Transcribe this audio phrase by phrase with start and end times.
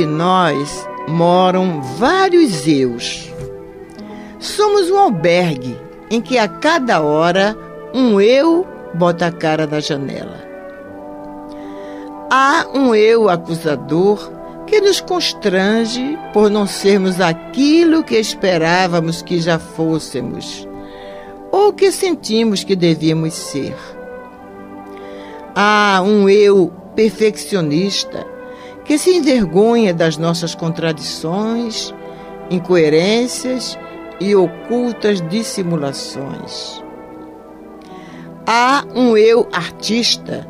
[0.00, 3.30] De nós moram vários eus.
[4.38, 5.76] Somos um albergue
[6.10, 7.54] em que a cada hora
[7.92, 10.42] um eu bota a cara na janela.
[12.30, 14.32] Há um eu acusador
[14.66, 20.66] que nos constrange por não sermos aquilo que esperávamos que já fôssemos
[21.52, 23.76] ou que sentimos que devíamos ser.
[25.54, 28.39] Há um eu perfeccionista
[28.90, 31.94] que se envergonha das nossas contradições,
[32.50, 33.78] incoerências
[34.18, 36.82] e ocultas dissimulações.
[38.44, 40.44] Há um eu artista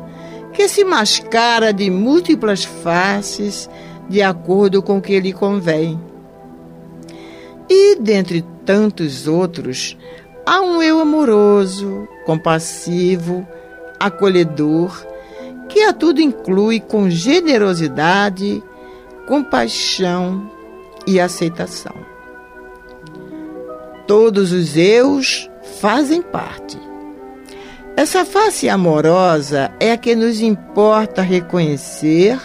[0.53, 3.69] que se mascara de múltiplas faces
[4.09, 6.01] de acordo com o que lhe convém.
[7.69, 9.95] E, dentre tantos outros,
[10.47, 13.47] há um eu amoroso, compassivo,
[13.99, 15.05] acolhedor,
[15.71, 18.61] que a tudo inclui com generosidade,
[19.25, 20.51] compaixão
[21.07, 21.95] e aceitação.
[24.05, 25.49] Todos os eus
[25.79, 26.77] fazem parte.
[27.95, 32.37] Essa face amorosa é a que nos importa reconhecer,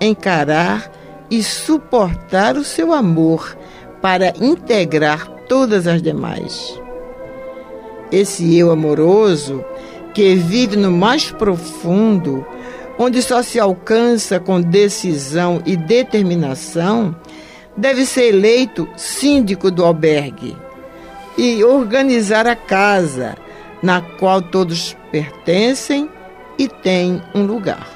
[0.00, 0.90] encarar
[1.28, 3.56] e suportar o seu amor
[4.00, 6.80] para integrar todas as demais.
[8.12, 9.64] Esse eu amoroso
[10.16, 12.42] que vive no mais profundo,
[12.98, 17.14] onde só se alcança com decisão e determinação,
[17.76, 20.56] deve ser eleito síndico do albergue
[21.36, 23.36] e organizar a casa
[23.82, 26.08] na qual todos pertencem
[26.58, 27.95] e têm um lugar.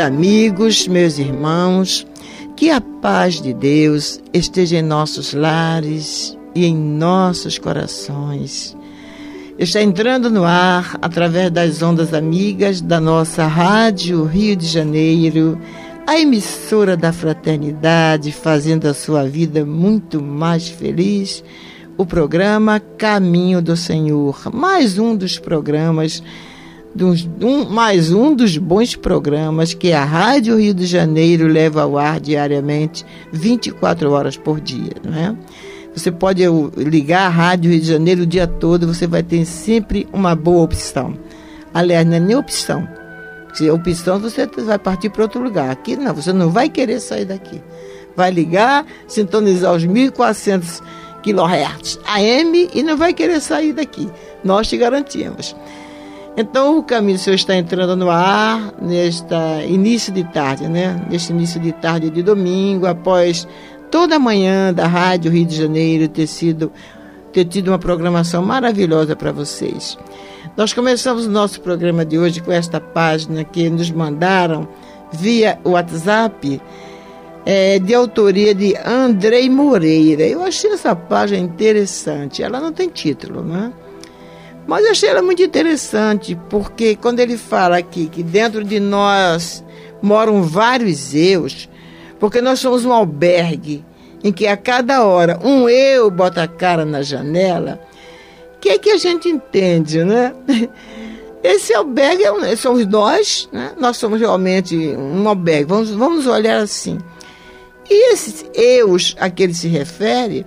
[0.00, 2.06] Amigos, meus irmãos,
[2.56, 8.76] que a paz de Deus esteja em nossos lares e em nossos corações.
[9.58, 15.60] Está entrando no ar através das ondas amigas da nossa Rádio Rio de Janeiro,
[16.06, 21.44] a emissora da fraternidade, fazendo a sua vida muito mais feliz.
[21.98, 26.22] O programa Caminho do Senhor, mais um dos programas
[26.94, 31.96] dos, um, mais um dos bons programas que a Rádio Rio de Janeiro leva ao
[31.96, 35.36] ar diariamente, 24 horas por dia, não é?
[35.94, 36.42] Você pode
[36.76, 40.62] ligar a Rádio Rio de Janeiro o dia todo, você vai ter sempre uma boa
[40.62, 41.14] opção.
[41.72, 42.88] Aliás, não é nem opção,
[43.54, 45.70] Se é opção, você vai partir para outro lugar.
[45.70, 47.60] Aqui não, você não vai querer sair daqui.
[48.16, 50.82] Vai ligar, sintonizar os 1400
[51.22, 54.08] kHz AM e não vai querer sair daqui.
[54.42, 55.54] Nós te garantimos.
[56.36, 61.04] Então o caminho do Senhor está entrando no ar nesta início de tarde, né?
[61.10, 63.46] Neste início de tarde de domingo, após
[63.90, 66.72] toda a manhã da Rádio Rio de Janeiro ter sido
[67.32, 69.96] ter tido uma programação maravilhosa para vocês.
[70.56, 74.68] Nós começamos o nosso programa de hoje com esta página que nos mandaram
[75.12, 76.60] via WhatsApp,
[77.46, 80.24] é, de autoria de Andrei Moreira.
[80.24, 82.42] Eu achei essa página interessante.
[82.42, 83.72] Ela não tem título, né?
[84.70, 89.64] Mas eu achei ela muito interessante, porque quando ele fala aqui que dentro de nós
[90.00, 91.68] moram vários eus,
[92.20, 93.84] porque nós somos um albergue
[94.22, 97.80] em que a cada hora um eu bota a cara na janela,
[98.54, 100.32] o que é que a gente entende, né?
[101.42, 103.72] Esse albergue é, somos nós, né?
[103.76, 106.96] nós somos realmente um albergue, vamos, vamos olhar assim.
[107.90, 110.46] E esses eus a que ele se refere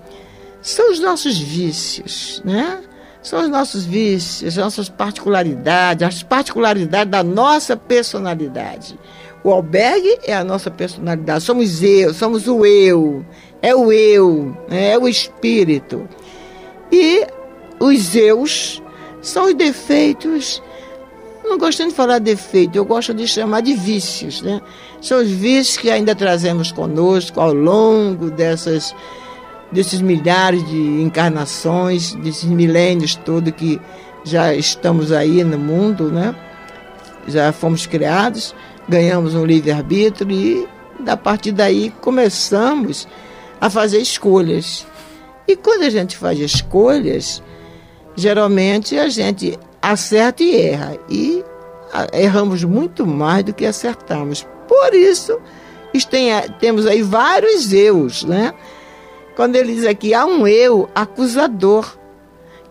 [0.61, 2.79] são os nossos vícios, né?
[3.23, 8.99] São os nossos vícios, as nossas particularidades, as particularidades da nossa personalidade.
[9.43, 13.25] O albergue é a nossa personalidade, somos eu, somos o eu,
[13.61, 14.91] é o eu, né?
[14.91, 16.07] é o espírito.
[16.91, 17.25] E
[17.79, 18.81] os eus
[19.21, 20.61] são os defeitos.
[21.43, 24.61] Não gosto de falar defeito, eu gosto de chamar de vícios, né?
[25.01, 28.95] São os vícios que ainda trazemos conosco ao longo dessas,
[29.73, 33.81] desses milhares de encarnações, desses milênios todos que
[34.23, 36.35] já estamos aí no mundo, né?
[37.27, 38.55] Já fomos criados,
[38.87, 40.67] ganhamos um livre-arbítrio e,
[41.07, 43.07] a partir daí, começamos
[43.59, 44.85] a fazer escolhas.
[45.47, 47.41] E quando a gente faz escolhas,
[48.15, 50.97] geralmente a gente acerta e erra.
[51.09, 51.43] E
[52.13, 54.47] erramos muito mais do que acertamos.
[54.67, 55.39] Por isso,
[56.09, 58.53] tem, temos aí vários eus, né?
[59.35, 61.97] Quando ele diz aqui, há um eu acusador,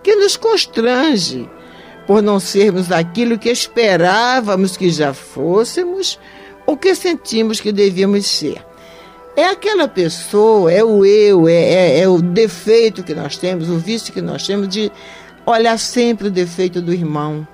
[0.02, 1.48] que nos constrange
[2.06, 6.18] por não sermos aquilo que esperávamos que já fôssemos
[6.66, 8.64] ou que sentimos que devíamos ser.
[9.36, 13.78] É aquela pessoa, é o eu, é, é, é, o defeito que nós temos, o
[13.78, 14.92] vício que nós temos de
[15.46, 17.46] olhar sempre o defeito do irmão,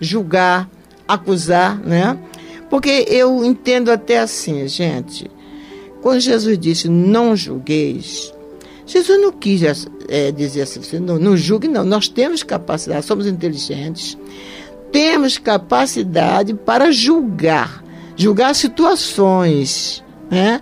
[0.00, 0.68] julgar,
[1.08, 2.16] acusar, né?
[2.70, 5.30] Porque eu entendo até assim, gente.
[6.00, 8.33] Quando Jesus disse não julgueis,
[8.86, 9.62] Jesus não quis
[10.08, 11.84] é, dizer assim, não, não julgue, não.
[11.84, 14.18] Nós temos capacidade, somos inteligentes,
[14.92, 17.82] temos capacidade para julgar,
[18.16, 20.60] julgar situações, né?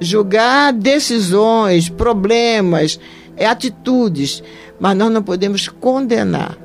[0.00, 2.98] julgar decisões, problemas,
[3.36, 4.42] é, atitudes,
[4.80, 6.56] mas nós não podemos condenar.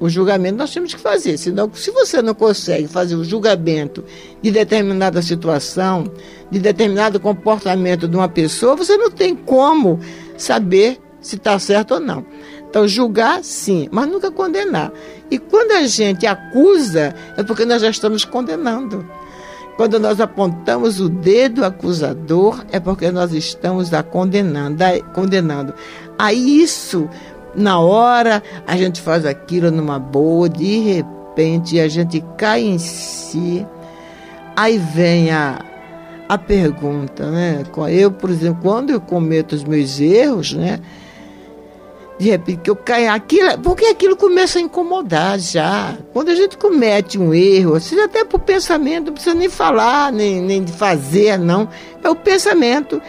[0.00, 4.02] O julgamento nós temos que fazer, senão, se você não consegue fazer o julgamento
[4.40, 6.10] de determinada situação,
[6.50, 10.00] de determinado comportamento de uma pessoa, você não tem como
[10.38, 12.24] saber se está certo ou não.
[12.68, 14.90] Então, julgar, sim, mas nunca condenar.
[15.30, 19.06] E quando a gente acusa, é porque nós já estamos condenando.
[19.76, 24.82] Quando nós apontamos o dedo acusador, é porque nós estamos a condenando.
[24.82, 25.74] A, condenando.
[26.18, 27.08] Aí isso,
[27.54, 33.66] na hora, a gente faz aquilo numa boa, de repente a gente cai em si.
[34.56, 35.64] Aí vem a,
[36.28, 37.64] a pergunta, né?
[37.88, 40.80] Eu, por exemplo, quando eu cometo os meus erros, né?
[42.20, 45.96] de repente que eu caio aquilo, porque aquilo começa a incomodar já.
[46.12, 50.38] Quando a gente comete um erro, seja até por pensamento, não precisa nem falar, nem,
[50.42, 51.66] nem fazer, não.
[52.04, 53.00] É o pensamento.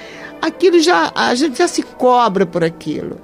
[0.42, 3.18] Aquilo já, a gente já se cobra por aquilo.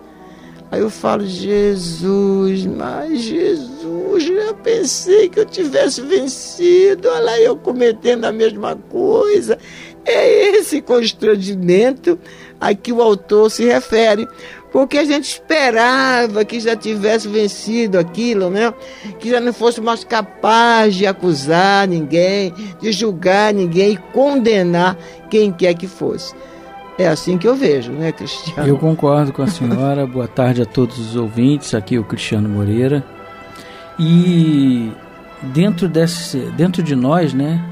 [0.69, 8.25] Aí eu falo, Jesus, mas Jesus, eu pensei que eu tivesse vencido, olha eu cometendo
[8.25, 9.57] a mesma coisa.
[10.03, 12.19] É esse constrangimento
[12.59, 14.27] a que o autor se refere
[14.71, 18.73] porque a gente esperava que já tivesse vencido aquilo, né?
[19.19, 24.97] Que já não fosse mais capaz de acusar ninguém, de julgar ninguém e condenar
[25.29, 26.35] quem quer que fosse.
[26.97, 28.67] É assim que eu vejo, né, Cristiano?
[28.67, 30.05] Eu concordo com a senhora.
[30.07, 31.73] Boa tarde a todos os ouvintes.
[31.73, 33.03] Aqui é o Cristiano Moreira.
[33.99, 34.91] E
[35.41, 37.63] dentro desse, dentro de nós, né,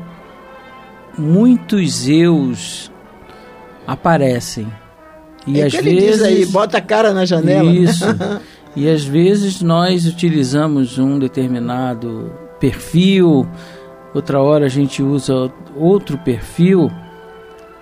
[1.17, 2.91] muitos eus
[3.87, 4.67] aparecem
[5.47, 7.71] e é às vezes diz aí, bota a cara na janela.
[7.71, 8.05] Isso.
[8.75, 13.47] e às vezes nós utilizamos um determinado perfil,
[14.13, 16.91] outra hora a gente usa outro perfil.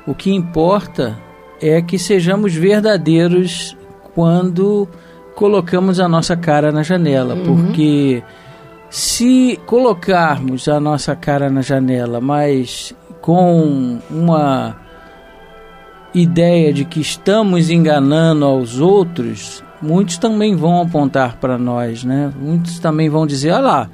[0.05, 1.17] O que importa
[1.63, 3.75] é que sejamos verdadeiros
[4.13, 4.87] quando
[5.35, 7.43] colocamos a nossa cara na janela, uhum.
[7.43, 8.23] porque
[8.93, 14.77] Se colocarmos a nossa cara na janela, mas com uma
[16.13, 22.31] ideia de que estamos enganando aos outros, muitos também vão apontar para nós, né?
[22.39, 23.89] Muitos também vão dizer, olha lá,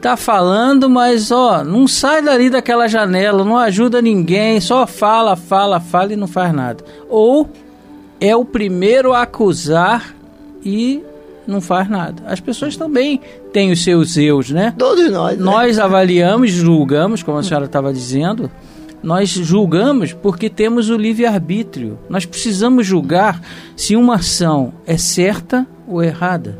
[0.00, 5.80] tá falando, mas ó, não sai dali daquela janela, não ajuda ninguém, só fala, fala,
[5.80, 6.84] fala e não faz nada.
[7.08, 7.50] Ou
[8.20, 10.14] é o primeiro a acusar
[10.64, 11.02] e
[11.46, 12.22] não faz nada.
[12.26, 13.20] As pessoas também
[13.52, 14.72] têm os seus eus, né?
[14.78, 15.36] Todos nós.
[15.36, 15.44] Né?
[15.44, 18.50] Nós avaliamos, julgamos, como a senhora estava dizendo,
[19.04, 21.98] nós julgamos porque temos o livre-arbítrio.
[22.08, 23.38] Nós precisamos julgar
[23.76, 26.58] se uma ação é certa ou errada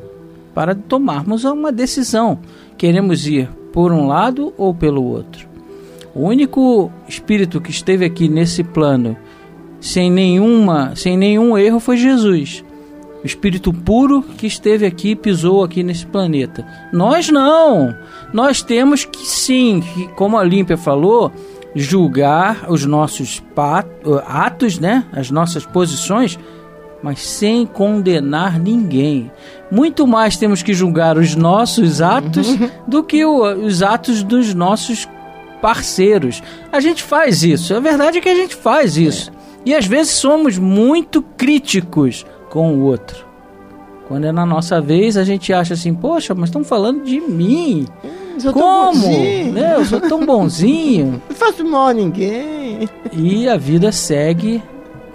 [0.55, 2.39] para tomarmos uma decisão.
[2.77, 5.49] Queremos ir por um lado ou pelo outro.
[6.15, 9.17] O único espírito que esteve aqui nesse plano
[9.81, 12.63] sem nenhuma, sem nenhum erro foi Jesus.
[13.23, 16.67] O espírito puro que esteve aqui, pisou aqui nesse planeta.
[16.93, 17.97] Nós não.
[18.35, 19.83] Nós temos que sim,
[20.15, 21.33] como a Olímpia falou,
[21.75, 23.43] julgar os nossos
[24.27, 25.05] atos, né?
[25.13, 26.39] as nossas posições,
[27.03, 29.31] mas sem condenar ninguém.
[29.71, 32.71] Muito mais temos que julgar os nossos atos uhum.
[32.87, 35.09] do que o, os atos dos nossos
[35.61, 36.43] parceiros.
[36.71, 39.31] A gente faz isso, a verdade é que a gente faz isso.
[39.31, 39.45] É.
[39.67, 43.25] E às vezes somos muito críticos com o outro.
[44.07, 47.87] Quando é na nossa vez, a gente acha assim, poxa, mas estão falando de mim.
[48.43, 49.09] Eu Como?
[49.53, 49.75] Né?
[49.77, 51.23] Eu sou tão bonzinho.
[51.29, 52.89] Não faço mal a ninguém.
[53.13, 54.63] E a vida segue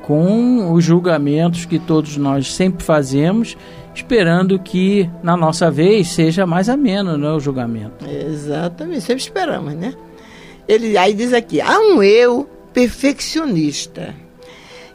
[0.03, 3.57] com os julgamentos que todos nós sempre fazemos,
[3.93, 8.05] esperando que na nossa vez seja mais ameno né, o julgamento.
[8.07, 9.93] Exatamente, sempre esperamos, né?
[10.67, 14.15] Ele aí diz aqui: há um eu perfeccionista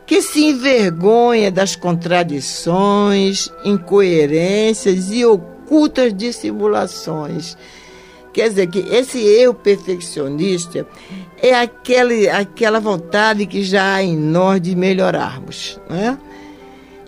[0.06, 7.56] que se envergonha das contradições, incoerências e ocultas dissimulações
[8.34, 10.84] Quer dizer que esse eu perfeccionista
[11.40, 15.80] é aquele, aquela vontade que já há em nós de melhorarmos.
[15.88, 16.18] Né?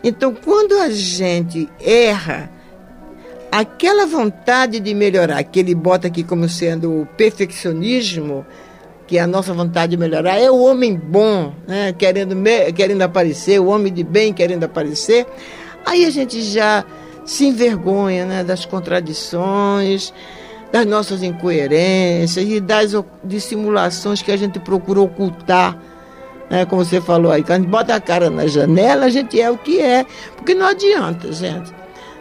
[0.05, 2.49] Então, quando a gente erra,
[3.51, 8.47] aquela vontade de melhorar, que ele bota aqui como sendo o perfeccionismo,
[9.05, 11.93] que é a nossa vontade de melhorar, é o homem bom, né?
[11.93, 12.37] querendo,
[12.73, 15.27] querendo aparecer, o homem de bem querendo aparecer.
[15.85, 16.85] Aí a gente já
[17.25, 18.45] se envergonha né?
[18.45, 20.15] das contradições,
[20.73, 22.93] das nossas incoerências e das
[23.23, 25.77] dissimulações que a gente procura ocultar.
[26.51, 26.65] Né?
[26.65, 29.51] Como você falou aí, quando a gente bota a cara na janela, a gente é
[29.51, 30.05] o que é.
[30.37, 31.73] Porque não adianta, gente.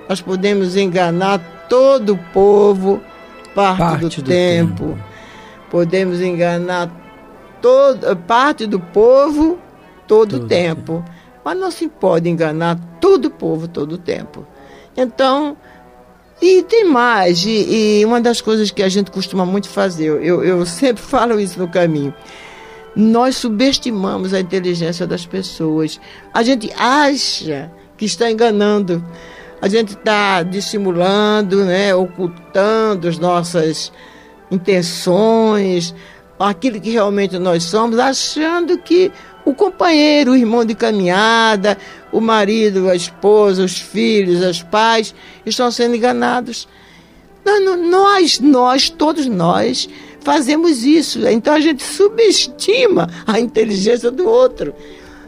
[0.07, 3.01] Nós podemos enganar todo o povo
[3.53, 4.83] parte, parte do, do tempo.
[4.85, 4.99] tempo.
[5.69, 6.91] Podemos enganar
[7.61, 9.57] todo, parte do povo
[10.07, 11.03] todo o tempo.
[11.03, 11.05] tempo.
[11.43, 14.45] Mas não se pode enganar todo o povo todo o tempo.
[14.95, 15.57] Então,
[16.45, 20.43] e tem mais, e, e, uma das coisas que a gente costuma muito fazer, eu,
[20.43, 22.13] eu sempre falo isso no caminho,
[22.95, 25.99] nós subestimamos a inteligência das pessoas.
[26.33, 29.03] A gente acha que está enganando,
[29.61, 33.91] a gente está dissimulando, né, ocultando as nossas
[34.49, 35.93] intenções,
[36.39, 39.11] aquilo que realmente nós somos, achando que
[39.45, 41.77] o companheiro, o irmão de caminhada,
[42.11, 45.13] o marido, a esposa, os filhos, os pais
[45.45, 46.67] estão sendo enganados.
[47.89, 49.87] Nós, nós, todos nós,
[50.21, 51.25] fazemos isso.
[51.27, 54.73] Então a gente subestima a inteligência do outro.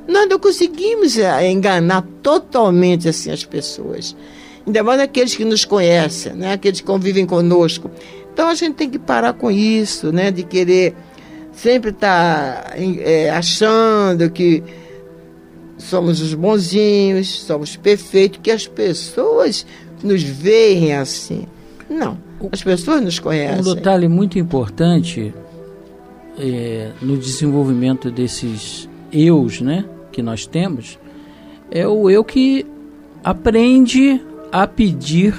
[0.07, 4.15] Nós não conseguimos eh, enganar totalmente assim as pessoas.
[4.65, 6.53] Ainda mais aqueles que nos conhecem, né?
[6.53, 7.91] aqueles que convivem conosco.
[8.33, 10.31] Então a gente tem que parar com isso, né?
[10.31, 10.95] de querer
[11.57, 14.63] sempre está é, achando que
[15.77, 19.65] somos os bonzinhos, somos perfeitos, que as pessoas
[20.03, 21.45] nos veem assim.
[21.89, 22.17] Não,
[22.51, 23.59] as pessoas nos conhecem.
[23.71, 25.33] Um detalhe muito importante
[26.37, 30.99] é, no desenvolvimento desses eus né, que nós temos
[31.71, 32.65] é o eu que
[33.23, 34.21] aprende
[34.51, 35.33] a pedir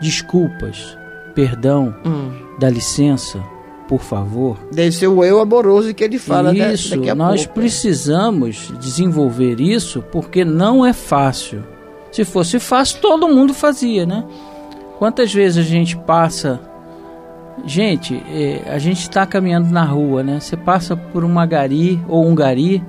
[0.00, 0.96] desculpas,
[1.34, 2.30] perdão, hum.
[2.58, 3.42] dá licença,
[3.90, 4.56] por favor.
[4.70, 7.58] Deve ser o eu amoroso que ele fala isso, daqui a nós pouco.
[7.58, 11.64] precisamos desenvolver isso porque não é fácil.
[12.12, 14.24] Se fosse fácil, todo mundo fazia, né?
[14.96, 16.60] Quantas vezes a gente passa.
[17.66, 20.38] Gente, é, a gente está caminhando na rua, né?
[20.38, 22.80] Você passa por uma gari ou um gari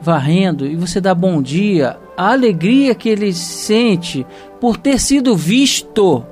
[0.00, 4.26] varrendo e você dá bom dia, a alegria que ele sente
[4.58, 6.24] por ter sido visto.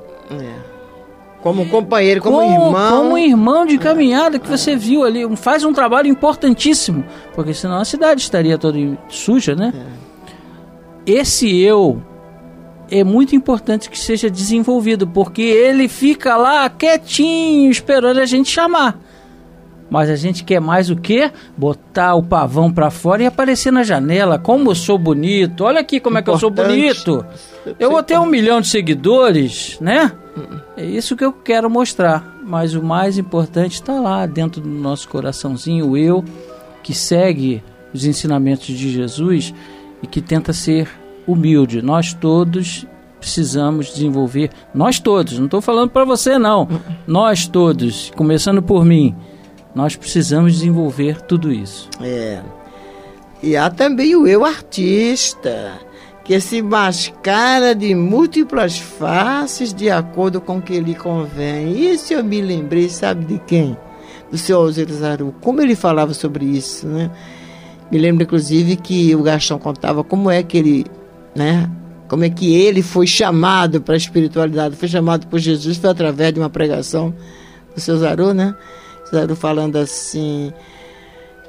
[1.42, 3.02] Como companheiro, como, como irmão.
[3.02, 5.36] Como irmão de caminhada que você viu ali.
[5.36, 7.04] Faz um trabalho importantíssimo.
[7.34, 9.72] Porque senão a cidade estaria toda suja, né?
[9.74, 11.12] É.
[11.14, 12.00] Esse eu
[12.88, 19.00] é muito importante que seja desenvolvido, porque ele fica lá quietinho, esperando a gente chamar.
[19.92, 21.30] Mas a gente quer mais o quê?
[21.54, 24.38] Botar o pavão para fora e aparecer na janela.
[24.38, 25.64] Como eu sou bonito.
[25.64, 26.22] Olha aqui como Importante.
[26.22, 27.26] é que eu sou bonito.
[27.78, 30.10] Eu vou ter um milhão de seguidores, né?
[30.78, 32.38] É isso que eu quero mostrar.
[32.42, 36.24] Mas o mais importante está lá dentro do nosso coraçãozinho, o eu
[36.82, 39.52] que segue os ensinamentos de Jesus
[40.02, 40.88] e que tenta ser
[41.26, 41.82] humilde.
[41.82, 42.86] Nós todos
[43.20, 46.66] precisamos desenvolver, nós todos, não estou falando para você não,
[47.06, 49.14] nós todos, começando por mim,
[49.74, 51.88] nós precisamos desenvolver tudo isso.
[52.00, 52.42] É.
[53.42, 55.72] E há também o eu artista,
[56.24, 61.90] que se mascara de múltiplas faces de acordo com o que lhe convém.
[61.90, 63.76] Isso eu me lembrei, sabe de quem?
[64.30, 65.34] Do seu Alzira Zaru.
[65.40, 67.10] Como ele falava sobre isso, né?
[67.90, 70.86] Me lembro, inclusive, que o Gastão contava como é que ele,
[71.34, 71.68] né?
[72.08, 76.32] Como é que ele foi chamado para a espiritualidade, foi chamado por Jesus, foi através
[76.32, 77.12] de uma pregação
[77.74, 78.54] do seu Zaru, né?
[79.36, 80.52] Falando assim.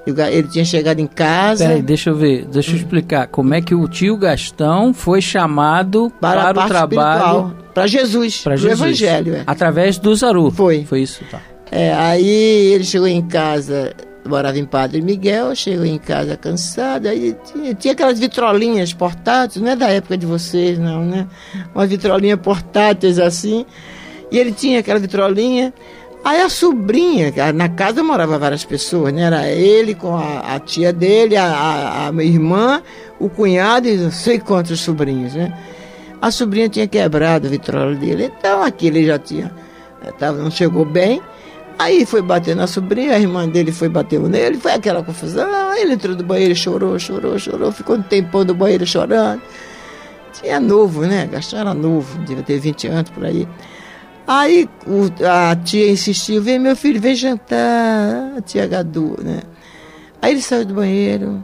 [0.05, 1.65] Ele tinha chegado em casa.
[1.65, 3.27] Peraí, deixa eu ver, deixa eu explicar.
[3.27, 7.55] Como é que o tio Gastão foi chamado para, para o trabalho.
[7.73, 9.35] Para Jesus, para o Evangelho.
[9.35, 9.43] É.
[9.47, 10.51] Através do Zaru.
[10.51, 10.83] Foi.
[10.83, 11.39] Foi isso, tá.
[11.71, 13.93] É, aí ele chegou em casa,
[14.27, 19.71] morava em Padre Miguel, chegou em casa cansado, aí tinha, tinha aquelas vitrolinhas portáteis, não
[19.71, 21.25] é da época de vocês, não, né?
[21.73, 23.65] Uma vitrolinha portáteis assim.
[24.31, 25.73] E ele tinha aquela vitrolinha.
[26.23, 29.23] Aí a sobrinha, na casa morava várias pessoas, né?
[29.23, 32.81] Era ele com a, a tia dele, a, a, a, minha irmã,
[33.19, 35.53] o cunhado e não sei quantos sobrinhos, né?
[36.21, 39.53] A sobrinha tinha quebrado a vitrola dele, então aquele já tinha,
[40.17, 41.21] tava, não chegou bem.
[41.77, 45.73] Aí foi bater na sobrinha, a irmã dele foi bater nele, foi aquela confusão.
[45.75, 49.41] Ele entrou do banheiro, chorou, chorou, chorou, ficou um tempão do banheiro chorando.
[50.31, 51.27] Tinha novo, né?
[51.29, 53.45] Gastão era novo, devia ter 20 anos por aí.
[54.25, 59.41] Aí o, a tia insistiu, vem meu filho, vem jantar, a tia Gadu, né?
[60.21, 61.43] Aí ele saiu do banheiro,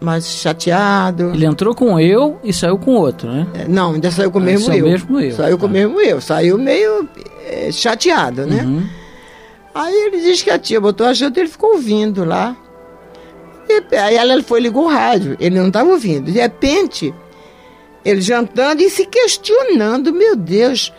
[0.00, 1.32] mais chateado.
[1.34, 3.46] Ele entrou com eu e saiu com outro, né?
[3.54, 4.84] É, não, ainda saiu com o mesmo eu.
[4.84, 5.32] mesmo eu.
[5.32, 5.60] Saiu tá.
[5.60, 5.72] com o tá.
[5.72, 7.08] mesmo eu, saiu meio
[7.44, 8.62] é, chateado, né?
[8.62, 8.86] Uhum.
[9.74, 12.56] Aí ele disse que a tia botou a janta e ele ficou ouvindo lá.
[13.68, 16.30] E, aí ela foi ligou o rádio, ele não estava ouvindo.
[16.30, 17.12] De repente,
[18.04, 20.92] ele jantando e se questionando, meu Deus,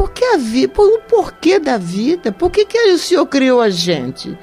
[0.00, 2.32] por que a vida, o porquê da vida?
[2.32, 4.34] Por que, que o Senhor criou a gente?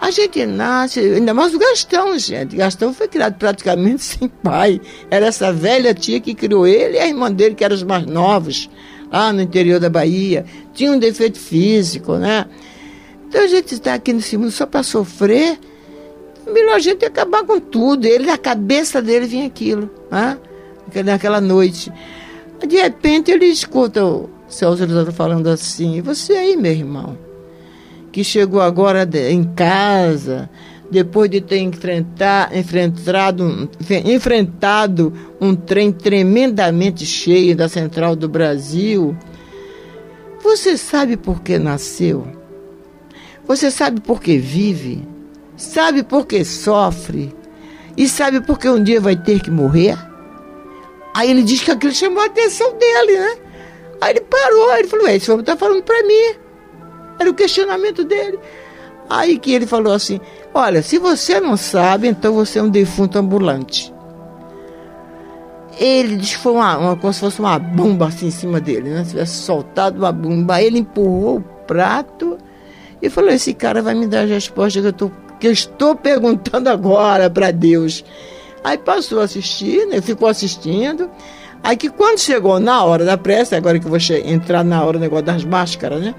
[0.00, 2.56] A gente nasce, ainda mais o Gastão, gente.
[2.56, 4.80] Gastão foi criado praticamente sem pai.
[5.08, 8.06] Era essa velha tia que criou ele e a irmã dele, que eram os mais
[8.06, 8.68] novos,
[9.08, 10.44] lá no interior da Bahia.
[10.74, 12.46] Tinha um defeito físico, né?
[13.28, 15.60] Então a gente está aqui nesse mundo só para sofrer.
[16.44, 18.04] Melhor a gente acabar com tudo.
[18.04, 20.36] Ele, na cabeça dele, vinha aquilo, né?
[21.04, 21.92] naquela noite.
[22.66, 24.00] De repente ele escuta
[24.48, 27.18] Celso Elisador falando assim, você aí, meu irmão,
[28.10, 30.48] que chegou agora em casa,
[30.90, 33.68] depois de ter enfrentar, enfrentado,
[34.06, 39.16] enfrentado um trem tremendamente cheio da Central do Brasil,
[40.42, 42.26] você sabe por que nasceu?
[43.46, 45.06] Você sabe por que vive?
[45.56, 47.34] Sabe por que sofre?
[47.96, 49.98] E sabe por que um dia vai ter que morrer?
[51.14, 53.36] Aí ele diz que aquilo chamou a atenção dele, né?
[54.00, 56.36] Aí ele parou, ele falou, esse homem está falando para mim.
[57.18, 58.38] Era o questionamento dele.
[59.10, 60.20] Aí que ele falou assim,
[60.52, 63.92] olha, se você não sabe, então você é um defunto ambulante.
[65.78, 68.90] Ele disse que foi uma, uma, como se fosse uma bomba assim em cima dele,
[68.90, 69.04] né?
[69.04, 70.54] Se tivesse soltado uma bomba.
[70.54, 72.36] Aí ele empurrou o prato
[73.00, 75.94] e falou, esse cara vai me dar a resposta que eu, tô, que eu estou
[75.94, 78.04] perguntando agora para Deus.
[78.62, 80.00] Aí passou a assistir, né?
[80.00, 81.08] ficou assistindo.
[81.68, 85.02] Aí que quando chegou na hora da prece, agora que vou entrar na hora do
[85.02, 86.14] negócio das máscaras, né?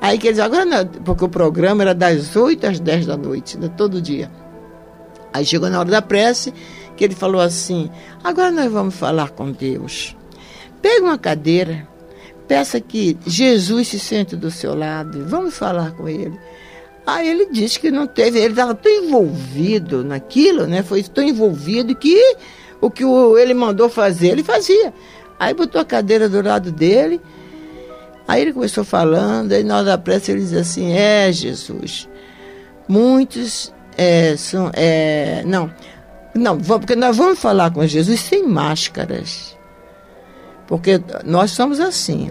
[0.00, 3.58] Aí que eles agora não, porque o programa era das 8 às 10 da noite,
[3.58, 3.68] né?
[3.76, 4.30] todo dia.
[5.32, 6.54] Aí chegou na hora da prece,
[6.96, 7.90] que ele falou assim:
[8.22, 10.16] agora nós vamos falar com Deus.
[10.80, 11.88] Pega uma cadeira,
[12.46, 16.38] peça que Jesus se sente do seu lado, vamos falar com ele.
[17.04, 20.84] Aí ele disse que não teve, ele estava tão envolvido naquilo, né?
[20.84, 22.36] Foi tão envolvido que
[22.86, 24.92] o que o, ele mandou fazer, ele fazia.
[25.38, 27.20] Aí botou a cadeira do lado dele,
[28.26, 32.08] aí ele começou falando, aí na hora da prece ele diz assim, é Jesus,
[32.88, 35.70] muitos é, são, é, não,
[36.34, 39.56] não, porque nós vamos falar com Jesus sem máscaras.
[40.66, 42.30] Porque nós somos assim.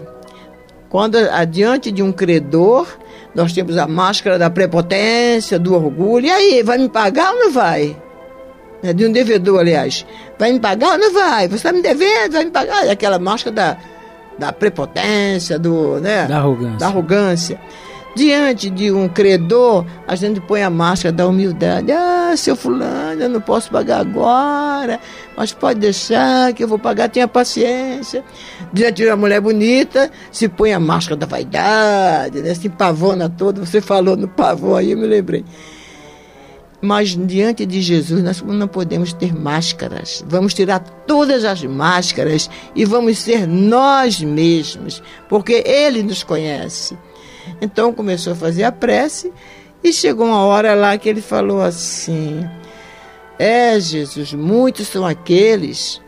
[0.88, 2.86] Quando adiante de um credor,
[3.34, 6.26] nós temos a máscara da prepotência, do orgulho.
[6.26, 7.96] E aí, vai me pagar ou não vai?
[8.82, 10.06] Né, de um devedor, aliás.
[10.38, 11.48] Vai me pagar ou não vai?
[11.48, 12.86] Você está me devendo, vai me pagar.
[12.86, 13.76] É aquela máscara da,
[14.38, 16.26] da prepotência, do, né?
[16.26, 16.78] Da arrogância.
[16.78, 17.60] Da arrogância.
[18.16, 21.92] Diante de um credor, a gente põe a máscara da humildade.
[21.92, 24.98] Ah, seu fulano, eu não posso pagar agora,
[25.36, 28.24] mas pode deixar que eu vou pagar, tenha paciência.
[28.72, 32.54] Diante de uma mulher bonita, se põe a máscara da vaidade, né?
[32.54, 33.62] se pavona toda.
[33.62, 35.44] Você falou no pavão aí, eu me lembrei.
[36.80, 40.24] Mas diante de Jesus nós não podemos ter máscaras.
[40.28, 46.96] Vamos tirar todas as máscaras e vamos ser nós mesmos, porque Ele nos conhece.
[47.60, 49.32] Então começou a fazer a prece
[49.82, 52.44] e chegou uma hora lá que ele falou assim:
[53.38, 56.00] É, Jesus, muitos são aqueles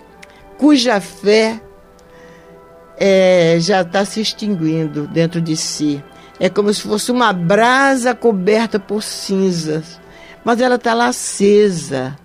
[0.58, 1.60] cuja fé
[2.98, 6.02] é, já está se extinguindo dentro de si.
[6.40, 10.00] É como se fosse uma brasa coberta por cinzas.
[10.48, 12.16] Mas ela está lá acesa.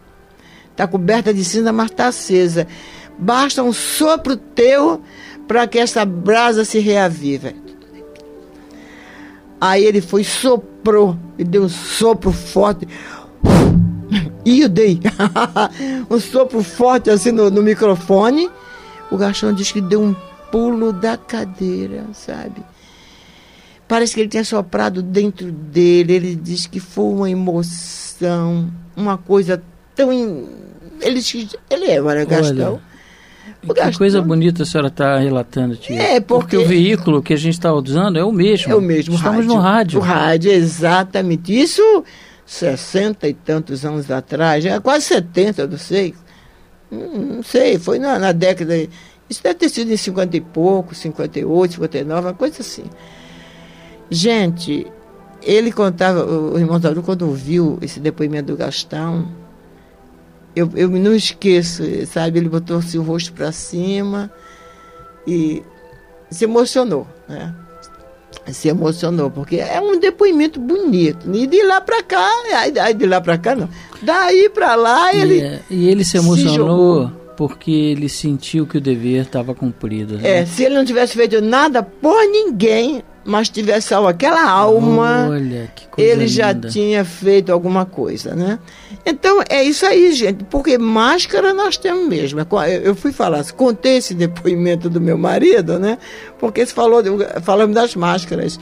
[0.72, 2.66] Está coberta de cinza, mas está acesa.
[3.20, 5.02] Basta um sopro teu
[5.46, 7.54] para que essa brasa se reavive.
[9.60, 12.88] Aí ele foi, soprou, e deu um sopro forte.
[14.46, 15.02] E eu dei
[16.10, 18.50] um sopro forte assim no, no microfone.
[19.12, 20.16] O garçom disse que deu um
[20.50, 22.64] pulo da cadeira, sabe?
[23.94, 26.14] Parece que ele tinha soprado dentro dele.
[26.14, 29.62] Ele disse que foi uma emoção, uma coisa
[29.94, 30.12] tão.
[30.12, 30.50] In...
[31.00, 31.22] Ele,
[31.70, 32.82] ele é, Maria Gastão.
[32.82, 32.82] Olha
[33.62, 33.94] que Gastão...
[34.00, 36.02] coisa bonita a senhora está relatando, tia.
[36.02, 36.58] É, porque...
[36.58, 36.58] porque...
[36.58, 38.72] o veículo que a gente está usando é o mesmo.
[38.72, 39.54] É o mesmo Estamos rádio.
[39.54, 40.00] no rádio.
[40.00, 41.56] O rádio, exatamente.
[41.56, 42.04] Isso,
[42.48, 46.16] sessenta e tantos anos atrás, já quase 70, não sei.
[46.92, 48.74] Hum, não sei, foi na, na década...
[49.30, 52.86] Isso deve ter sido em 50 e pouco, 58, 59, uma coisa assim.
[54.14, 54.86] Gente,
[55.42, 59.28] ele contava, o irmão Tauru, quando ouviu esse depoimento do Gastão,
[60.56, 62.38] eu, eu não esqueço, sabe?
[62.38, 64.32] Ele botou assim, o rosto para cima
[65.26, 65.64] e
[66.30, 67.56] se emocionou, né?
[68.52, 71.34] Se emocionou, porque é um depoimento bonito.
[71.34, 73.70] E de lá para cá, aí, de lá para cá não.
[74.02, 75.40] Daí para lá ele.
[75.40, 77.08] E, é, e ele se emocionou.
[77.08, 80.18] Se porque ele sentiu que o dever estava cumprido.
[80.18, 80.42] Né?
[80.42, 86.26] É, se ele não tivesse feito nada por ninguém, mas tivesse aquela alma, Olha, ele
[86.26, 86.28] linda.
[86.28, 88.60] já tinha feito alguma coisa, né?
[89.06, 92.40] Então é isso aí, gente, porque máscara nós temos mesmo.
[92.40, 92.46] É
[92.84, 95.98] eu fui falar, contei esse depoimento do meu marido, né?
[96.40, 97.02] Porque se falou,
[97.42, 98.60] falamos das máscaras.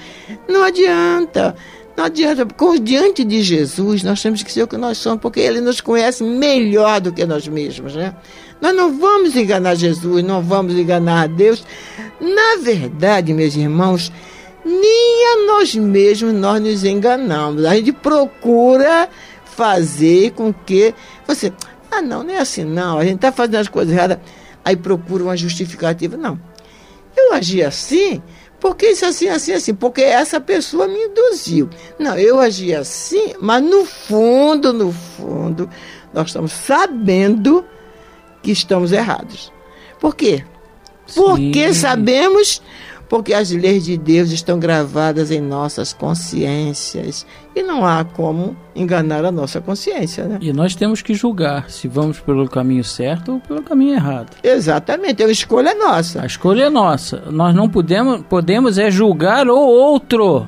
[0.47, 1.55] Não adianta.
[1.95, 5.41] Não adianta, porque diante de Jesus nós temos que ser o que nós somos, porque
[5.41, 8.15] Ele nos conhece melhor do que nós mesmos, né?
[8.61, 11.63] Nós não vamos enganar Jesus, não vamos enganar Deus.
[12.19, 14.11] Na verdade, meus irmãos,
[14.63, 17.65] nem a nós mesmos nós nos enganamos.
[17.65, 19.09] A gente procura
[19.45, 20.93] fazer com que
[21.27, 21.51] você,
[21.89, 24.17] ah, não, não é assim não, a gente está fazendo as coisas erradas,
[24.63, 26.17] aí procura uma justificativa.
[26.17, 26.39] Não,
[27.15, 28.21] eu agi assim
[28.61, 31.67] porque isso assim, assim, assim, porque essa pessoa me induziu.
[31.97, 35.67] Não, eu agi assim, mas no fundo, no fundo,
[36.13, 37.65] nós estamos sabendo
[38.43, 39.51] que estamos errados.
[39.99, 40.45] Por quê?
[41.15, 42.61] Porque sabemos
[43.11, 49.25] porque as leis de Deus estão gravadas em nossas consciências e não há como enganar
[49.25, 50.37] a nossa consciência, né?
[50.39, 54.37] E nós temos que julgar se vamos pelo caminho certo ou pelo caminho errado.
[54.41, 56.21] Exatamente, a escolha é nossa.
[56.21, 57.23] A escolha é nossa.
[57.29, 60.47] Nós não podemos, podemos é julgar o outro.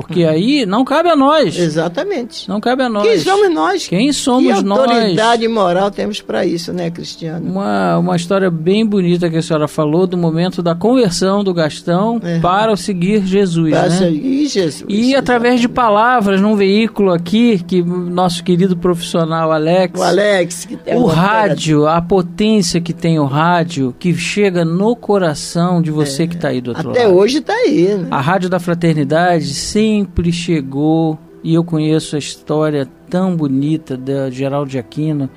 [0.00, 0.28] Porque hum.
[0.28, 1.58] aí não cabe a nós.
[1.58, 2.46] Exatamente.
[2.48, 3.06] Não cabe a nós.
[3.06, 3.88] Quem somos nós?
[3.88, 4.86] Quem somos nós?
[4.86, 7.50] Que autoridade moral temos para isso, né, Cristiano?
[7.50, 12.20] Uma, uma história bem bonita que a senhora falou do momento da conversão do Gastão
[12.22, 12.38] é.
[12.40, 13.96] para o seguir Jesus, para né?
[13.96, 14.84] seguir Jesus.
[14.86, 15.16] E exatamente.
[15.16, 20.94] através de palavras num veículo aqui que nosso querido profissional Alex, o Alex, que tem
[20.94, 26.26] o rádio, a potência que tem o rádio, que chega no coração de você é.
[26.26, 27.08] que está aí do outro Até lado.
[27.08, 28.08] Até hoje está aí, né?
[28.10, 34.32] A Rádio da Fraternidade, sim sempre chegou, e eu conheço a história tão bonita de
[34.32, 35.30] Geraldo de Aquino.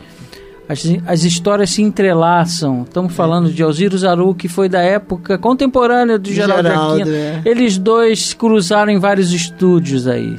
[0.67, 2.83] As, as histórias se entrelaçam.
[2.83, 7.15] Estamos falando de Alziro Zaru, que foi da época contemporânea de Geraldo, Geraldo de Aquino.
[7.15, 7.41] É.
[7.45, 10.35] Eles dois cruzaram em vários estúdios aí.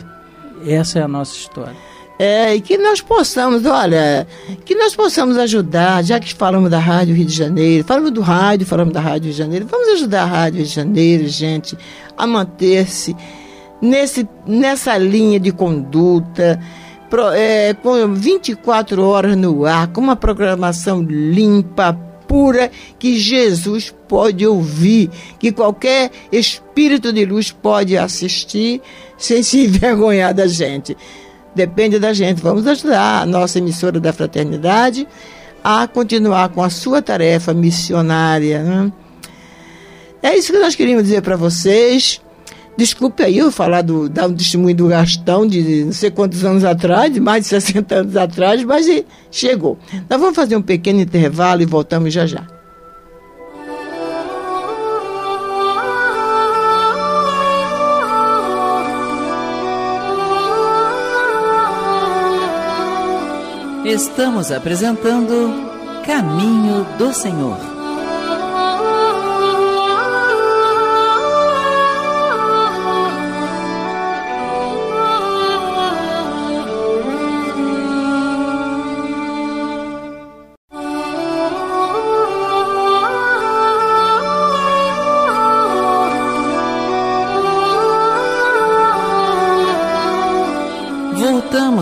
[0.66, 1.76] Essa é a nossa história.
[2.18, 4.26] É, e que nós possamos, olha,
[4.64, 8.66] que nós possamos ajudar, já que falamos da Rádio Rio de Janeiro, falamos do rádio,
[8.66, 11.78] falamos da Rádio Rio de Janeiro, vamos ajudar a Rádio Rio de Janeiro, gente,
[12.18, 13.16] a manter-se
[13.80, 16.60] nesse, nessa linha de conduta,
[17.08, 21.92] pro, é, com 24 horas no ar, com uma programação limpa,
[22.28, 28.80] pura, que Jesus pode ouvir, que qualquer espírito de luz pode assistir
[29.18, 30.96] sem se envergonhar da gente.
[31.54, 32.40] depende da gente.
[32.40, 35.08] Vamos ajudar a nossa emissora da fraternidade
[35.62, 38.62] a continuar com a sua tarefa missionária.
[38.62, 38.92] Né?
[40.22, 42.20] É isso que nós queríamos dizer para vocês.
[42.80, 46.64] Desculpe aí eu falar do, dar um testemunho do Gastão de não sei quantos anos
[46.64, 48.86] atrás, mais de 60 anos atrás, mas
[49.30, 49.78] chegou.
[50.08, 52.46] Nós vamos fazer um pequeno intervalo e voltamos já já.
[63.84, 65.52] Estamos apresentando
[66.06, 67.79] Caminho do Senhor.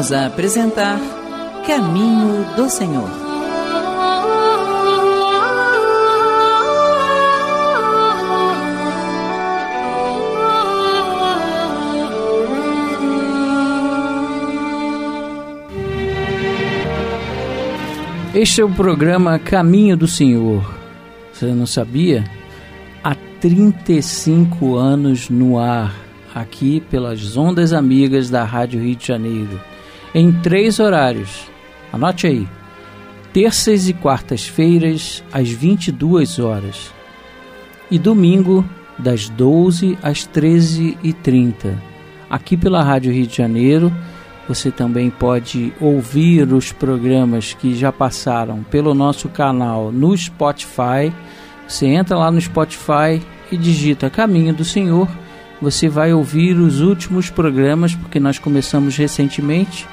[0.09, 0.99] Voltamos a apresentar
[1.67, 3.11] Caminho do Senhor.
[18.35, 20.75] Este é o programa Caminho do Senhor.
[21.33, 22.25] Você não sabia?
[23.05, 25.95] Há 35 anos no ar,
[26.35, 29.61] aqui pelas ondas amigas da Rádio Rio de Janeiro,
[30.15, 31.49] em três horários
[31.93, 32.47] Anote aí.
[33.33, 36.93] Terças e quartas-feiras, às 22 horas.
[37.91, 38.65] E domingo,
[38.99, 41.75] das 12 às 13h30.
[42.29, 43.93] Aqui pela Rádio Rio de Janeiro,
[44.47, 51.13] você também pode ouvir os programas que já passaram pelo nosso canal no Spotify.
[51.67, 55.09] Você entra lá no Spotify e digita Caminho do Senhor.
[55.61, 59.87] Você vai ouvir os últimos programas, porque nós começamos recentemente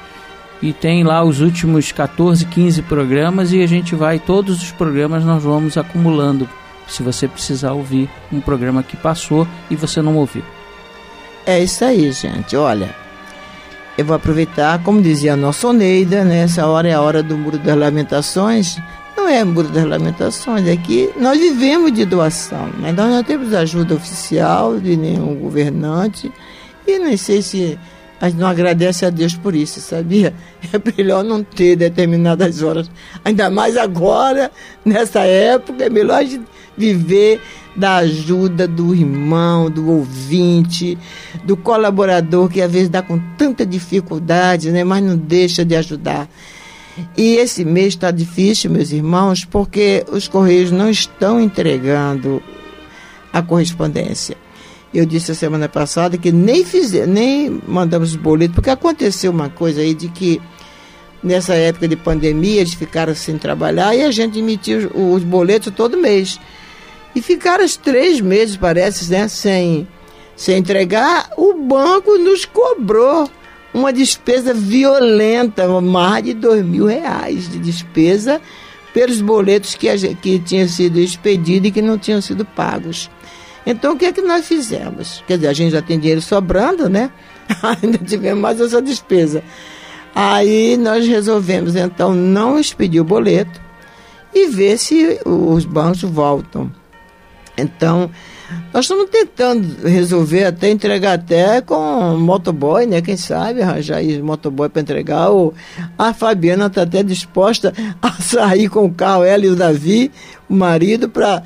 [0.62, 5.24] e tem lá os últimos 14, 15 programas e a gente vai, todos os programas
[5.24, 6.48] nós vamos acumulando.
[6.86, 10.42] Se você precisar ouvir um programa que passou e você não ouviu.
[11.44, 12.56] É isso aí, gente.
[12.56, 12.94] Olha,
[13.98, 16.42] eu vou aproveitar, como dizia a nossa Oneida, né?
[16.42, 18.78] Essa hora é a hora do Muro das Lamentações.
[19.16, 23.54] Não é Muro das Lamentações, é que nós vivemos de doação, mas nós não temos
[23.54, 26.30] ajuda oficial de nenhum governante
[26.86, 27.78] e nem sei se
[28.20, 30.34] a gente não agradece a Deus por isso, sabia?
[30.72, 32.90] É melhor não ter determinadas horas.
[33.24, 34.50] Ainda mais agora,
[34.84, 36.44] nessa época, é melhor a gente
[36.76, 37.40] viver
[37.76, 40.98] da ajuda do irmão, do ouvinte,
[41.44, 44.82] do colaborador que às vezes dá com tanta dificuldade, né?
[44.82, 46.28] mas não deixa de ajudar.
[47.16, 52.42] E esse mês está difícil, meus irmãos, porque os Correios não estão entregando
[53.32, 54.36] a correspondência.
[54.96, 59.82] Eu disse a semana passada que nem fizer, nem mandamos boleto, porque aconteceu uma coisa
[59.82, 60.40] aí de que
[61.22, 65.70] nessa época de pandemia eles ficaram sem trabalhar e a gente emitiu os, os boletos
[65.76, 66.40] todo mês.
[67.14, 69.86] E ficaram os três meses, parece, né, sem,
[70.34, 71.28] sem entregar.
[71.36, 73.28] O banco nos cobrou
[73.74, 78.40] uma despesa violenta, mais de dois mil reais de despesa
[78.94, 83.10] pelos boletos que, a, que tinham sido expedidos e que não tinham sido pagos.
[83.66, 85.24] Então, o que é que nós fizemos?
[85.26, 87.10] Quer dizer, a gente já tem dinheiro sobrando, né?
[87.82, 89.42] Ainda tivemos mais essa despesa.
[90.14, 93.60] Aí nós resolvemos, então, não expedir o boleto
[94.32, 96.70] e ver se os bancos voltam.
[97.58, 98.10] Então,
[98.72, 103.00] nós estamos tentando resolver, até entregar até com motoboy, né?
[103.00, 105.30] Quem sabe arranjar aí motoboy para entregar.
[105.30, 105.54] Ou
[105.98, 110.12] a Fabiana está até disposta a sair com o carro, ela e o Davi,
[110.48, 111.42] o marido, para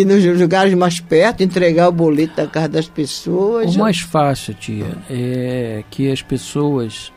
[0.00, 3.74] ir nos lugares mais perto, entregar o boleto da casa das pessoas.
[3.74, 7.12] O mais fácil, tia, é que as pessoas.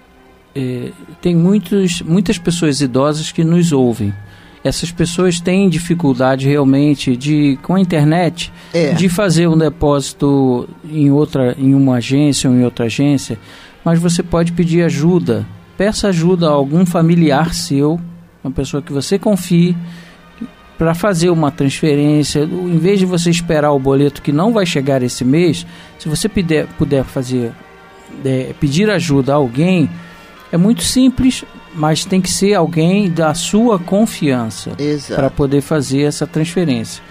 [0.54, 0.92] É,
[1.22, 4.14] tem muitos, muitas pessoas idosas que nos ouvem.
[4.64, 8.94] Essas pessoas têm dificuldade realmente de, com a internet, é.
[8.94, 13.40] de fazer um depósito em outra, em uma agência ou em outra agência,
[13.84, 15.48] mas você pode pedir ajuda.
[15.78, 18.00] Peça ajuda a algum familiar seu,
[18.44, 19.76] uma pessoa que você confie,
[20.82, 25.04] para fazer uma transferência, em vez de você esperar o boleto que não vai chegar
[25.04, 25.64] esse mês,
[26.00, 27.52] se você puder, puder fazer
[28.26, 29.88] é, pedir ajuda a alguém,
[30.52, 34.72] é muito simples, mas tem que ser alguém da sua confiança
[35.16, 37.04] para poder fazer essa transferência.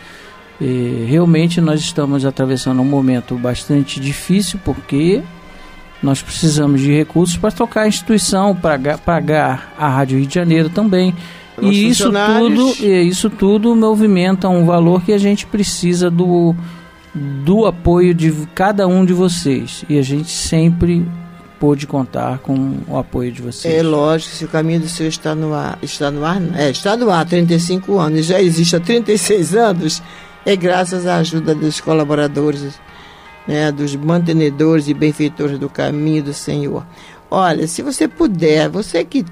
[0.61, 5.23] E, realmente nós estamos atravessando um momento bastante difícil porque
[6.03, 10.69] nós precisamos de recursos para tocar a instituição, para pagar a Rádio Rio de Janeiro
[10.69, 11.15] também
[11.63, 16.55] e isso tudo, isso tudo movimenta um valor que a gente precisa do,
[17.15, 19.85] do apoio de cada um de vocês.
[19.89, 21.07] E a gente sempre
[21.61, 23.75] pôde contar com o apoio de vocês.
[23.75, 26.97] É lógico, se o caminho do Senhor está no ar, está no ar, é, está
[26.97, 30.03] no ar há 35 anos, já existe há 36 anos,
[30.47, 32.81] é graças à ajuda dos colaboradores,
[33.47, 36.87] né, dos mantenedores e benfeitores do caminho do Senhor.
[37.31, 39.25] Olha, se você puder, você que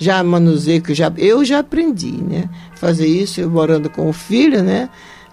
[0.00, 2.48] já manuseia, que já, eu já aprendi, né?
[2.74, 4.88] Fazer isso, eu morando com o filho, né?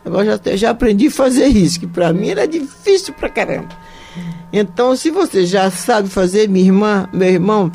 [0.05, 3.69] Agora já, já aprendi a fazer isso, que para mim era difícil pra caramba.
[4.51, 7.71] Então, se você já sabe fazer, minha irmã, meu irmão,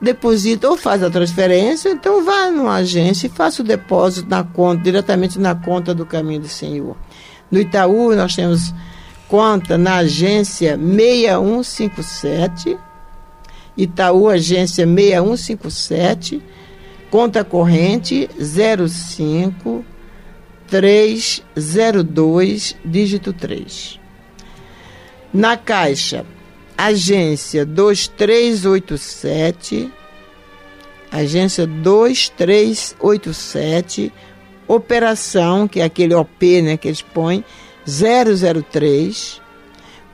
[0.00, 4.82] deposita ou faz a transferência, então vá numa agência e faça o depósito na conta,
[4.82, 6.96] diretamente na conta do Caminho do Senhor.
[7.50, 8.74] No Itaú, nós temos
[9.28, 12.78] conta na agência 6157,
[13.76, 16.40] Itaú, agência 6157,
[17.10, 19.84] conta corrente 05
[20.68, 23.98] 302, dígito 3.
[25.32, 26.26] Na Caixa,
[26.76, 29.90] agência 2387,
[31.10, 34.12] agência 2387,
[34.66, 37.44] operação, que é aquele OP né, que eles põem,
[37.86, 39.40] 003,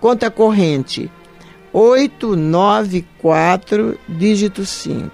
[0.01, 1.11] conta corrente
[1.73, 5.11] 894, dígito 5.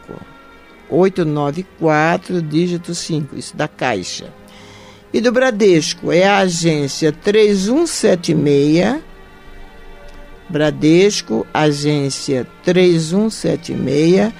[0.91, 4.33] 894, dígito 5, isso da Caixa.
[5.13, 9.03] E do Bradesco é a agência 3176,
[10.49, 14.33] Bradesco, agência 3176,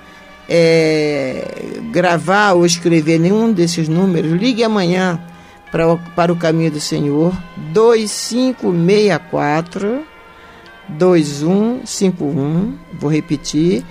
[0.48, 5.20] é, gravar ou escrever nenhum desses números, ligue amanhã
[5.70, 7.34] para, para o caminho do Senhor,
[7.72, 10.08] 2564
[10.88, 13.84] 2151, vou repetir,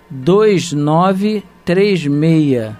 [0.08, 2.72] 2936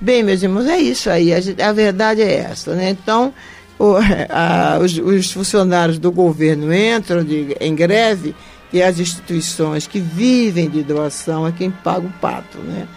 [0.00, 1.32] Bem, meus irmãos, é isso aí.
[1.32, 2.90] A, a verdade é essa, né?
[2.90, 3.32] Então,
[3.78, 3.94] o,
[4.28, 8.34] a, os, os, funcionários do governo entram de, em greve
[8.72, 12.88] e as instituições que vivem de doação é quem paga o pato, né?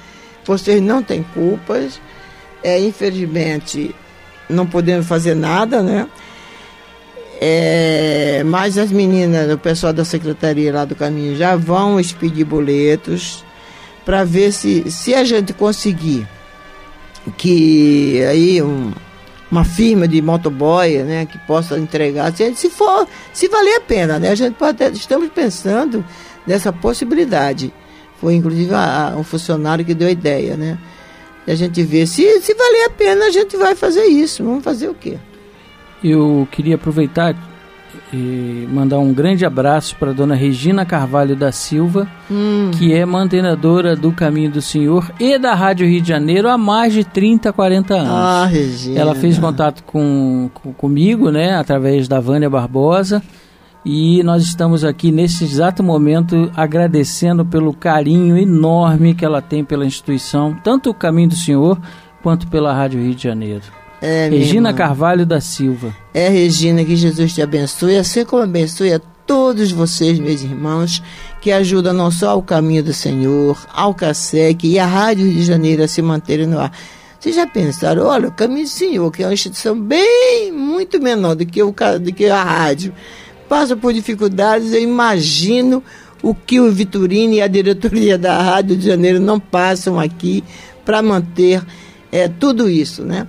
[0.43, 1.99] Vocês não têm culpas,
[2.63, 3.93] é, infelizmente
[4.49, 6.07] não podemos fazer nada, né?
[7.39, 13.43] É, mas as meninas, o pessoal da secretaria lá do caminho já vão expedir boletos
[14.05, 16.27] para ver se, se a gente conseguir
[17.37, 18.93] que aí um,
[19.51, 24.19] uma firma de motoboy, né, que possa entregar, se, se for, se valer a pena,
[24.19, 26.05] né, a gente pode, estamos pensando
[26.45, 27.73] nessa possibilidade.
[28.21, 30.77] Foi inclusive a, a, um funcionário que deu a ideia, né,
[31.47, 34.43] e a gente vê se se valer a pena a gente vai fazer isso.
[34.43, 35.17] Vamos fazer o quê?
[36.03, 37.35] Eu queria aproveitar
[38.13, 42.71] e mandar um grande abraço para dona Regina Carvalho da Silva, hum.
[42.77, 46.93] que é mantenedora do Caminho do Senhor e da Rádio Rio de Janeiro há mais
[46.93, 48.09] de 30, 40 anos.
[48.09, 48.99] Ah, Regina.
[48.99, 53.21] Ela fez contato com, com, comigo, né, através da Vânia Barbosa,
[53.83, 59.85] e nós estamos aqui nesse exato momento agradecendo pelo carinho enorme que ela tem pela
[59.85, 61.79] instituição, tanto o Caminho do Senhor
[62.23, 63.84] quanto pela Rádio Rio de Janeiro.
[64.01, 64.73] É, Regina.
[64.73, 65.95] Carvalho da Silva.
[66.13, 71.01] É, Regina, que Jesus te abençoe, assim como abençoe a todos vocês, meus irmãos,
[71.41, 75.43] que ajudam não só ao caminho do Senhor, ao CASEC e a Rádio Rio de
[75.43, 76.71] Janeiro a se manterem no ar.
[77.19, 81.33] Vocês já pensaram, olha, o Caminho do Senhor, que é uma instituição bem, muito menor
[81.33, 82.93] do que, o, do que a rádio,
[83.49, 85.83] passa por dificuldades, eu imagino
[86.21, 90.43] o que o Vitorino e a diretoria da Rádio de Janeiro não passam aqui
[90.85, 91.63] para manter
[92.11, 93.27] é, tudo isso, né?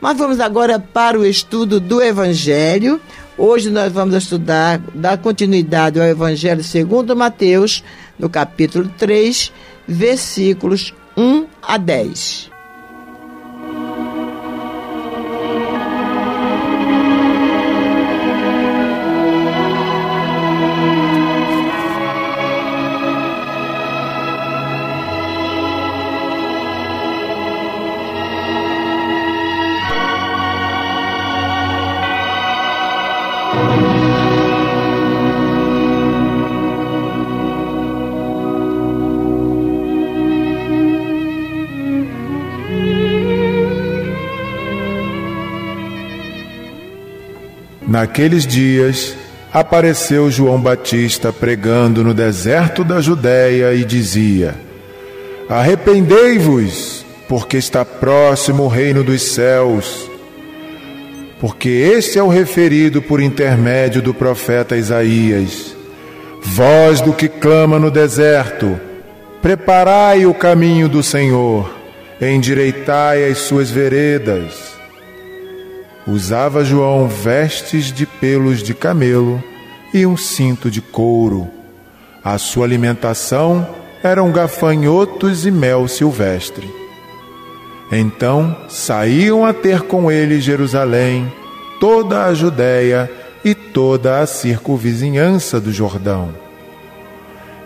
[0.00, 2.98] Mas vamos agora para o estudo do Evangelho.
[3.36, 7.84] Hoje nós vamos estudar, dar continuidade ao Evangelho segundo Mateus,
[8.18, 9.52] no capítulo 3,
[9.86, 12.49] versículos 1 a 10.
[48.00, 49.14] Naqueles dias,
[49.52, 54.54] apareceu João Batista pregando no deserto da Judéia e dizia:
[55.46, 60.10] Arrependei-vos, porque está próximo o reino dos céus.
[61.42, 65.76] Porque este é o referido por intermédio do profeta Isaías.
[66.40, 68.80] Voz do que clama no deserto:
[69.42, 71.70] Preparai o caminho do Senhor,
[72.18, 74.69] endireitai as suas veredas.
[76.06, 79.42] Usava João vestes de pelos de camelo
[79.92, 81.48] e um cinto de couro.
[82.24, 83.66] A sua alimentação
[84.02, 86.68] eram gafanhotos e mel silvestre.
[87.92, 91.30] Então saíam a ter com ele Jerusalém,
[91.80, 93.10] toda a Judéia
[93.44, 96.32] e toda a circunvizinhança do Jordão.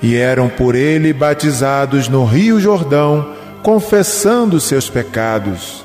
[0.02, 5.83] E eram por ele batizados no Rio Jordão, confessando seus pecados.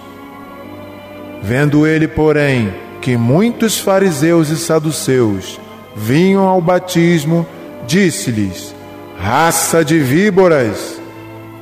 [1.42, 5.60] Vendo ele, porém, que muitos fariseus e saduceus
[5.96, 7.48] vinham ao batismo,
[7.88, 8.76] disse-lhes:
[9.18, 11.02] Raça de víboras,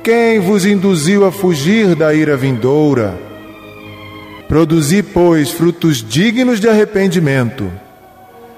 [0.02, 3.16] quem vos induziu a fugir da ira vindoura?
[4.48, 7.70] Produzi, pois, frutos dignos de arrependimento.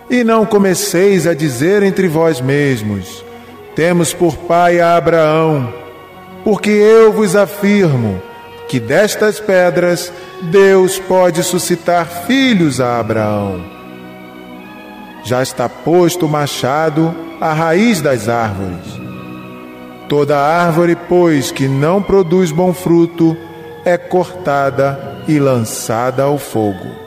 [0.09, 3.25] E não comeceis a dizer entre vós mesmos:
[3.77, 5.73] Temos por pai a Abraão,
[6.43, 8.23] porque eu vos afirmo
[8.71, 10.13] que destas pedras
[10.43, 13.65] Deus pode suscitar filhos a Abraão.
[15.25, 18.87] Já está posto o machado à raiz das árvores.
[20.09, 23.37] Toda árvore, pois, que não produz bom fruto,
[23.85, 27.00] é cortada e lançada ao fogo.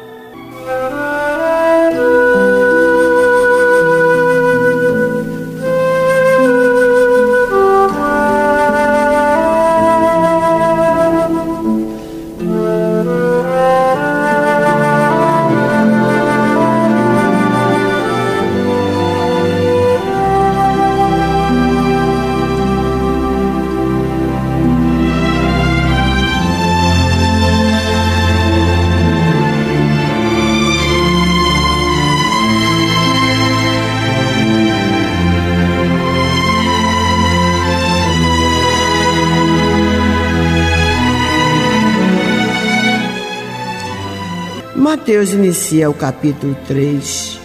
[45.03, 47.37] Mateus inicia o capítulo 3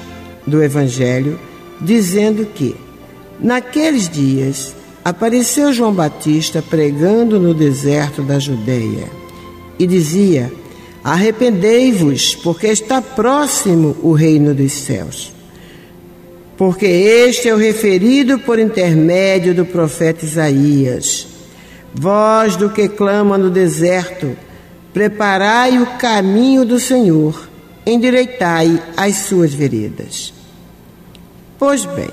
[0.47, 1.41] do Evangelho
[1.81, 2.77] dizendo que,
[3.41, 9.09] naqueles dias, apareceu João Batista pregando no deserto da Judéia
[9.77, 10.53] e dizia:
[11.03, 15.33] Arrependei-vos, porque está próximo o reino dos céus.
[16.57, 21.27] Porque este é o referido por intermédio do profeta Isaías.
[21.93, 24.37] Voz do que clama no deserto,
[24.95, 27.48] preparai o caminho do Senhor,
[27.89, 30.33] endireitai as suas veredas.
[31.59, 32.11] Pois bem,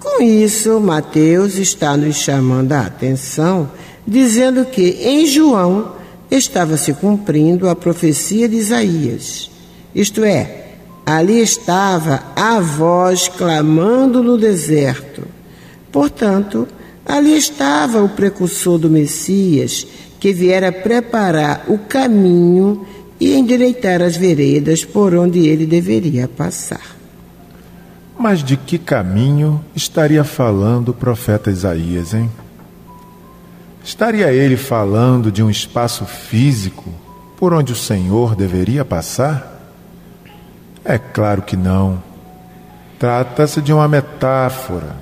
[0.00, 3.70] com isso, Mateus está nos chamando a atenção,
[4.06, 5.92] dizendo que em João
[6.30, 9.50] estava se cumprindo a profecia de Isaías.
[9.94, 10.72] Isto é,
[11.04, 15.22] ali estava a voz clamando no deserto.
[15.92, 16.66] Portanto,
[17.04, 19.86] ali estava o precursor do Messias,
[20.18, 22.86] que viera preparar o caminho
[23.22, 26.96] e endireitar as veredas por onde ele deveria passar.
[28.18, 32.28] Mas de que caminho estaria falando o profeta Isaías, hein?
[33.84, 36.92] Estaria ele falando de um espaço físico,
[37.36, 39.70] por onde o Senhor deveria passar?
[40.84, 42.02] É claro que não.
[42.98, 44.96] Trata-se de uma metáfora,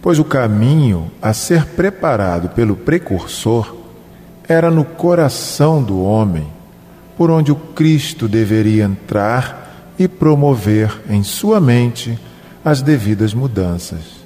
[0.00, 3.72] pois o caminho a ser preparado pelo precursor
[4.48, 6.48] era no coração do homem,
[7.16, 12.18] por onde o Cristo deveria entrar e promover em sua mente
[12.64, 14.22] as devidas mudanças.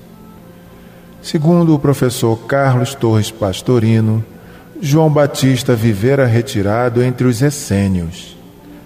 [1.23, 4.25] Segundo o professor Carlos Torres Pastorino,
[4.81, 8.37] João Batista vivera retirado entre os essênios,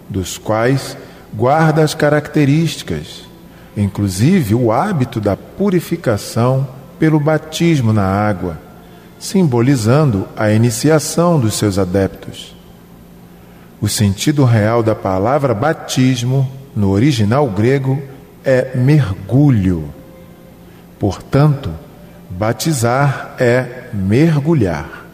[0.08, 0.96] dos quais
[1.34, 3.24] guarda as características,
[3.76, 6.66] inclusive o hábito da purificação
[6.98, 8.58] pelo batismo na água,
[9.18, 12.59] simbolizando a iniciação dos seus adeptos.
[13.80, 18.00] O sentido real da palavra batismo, no original grego,
[18.44, 19.84] é mergulho.
[20.98, 21.70] Portanto,
[22.30, 25.06] Batizar é mergulhar.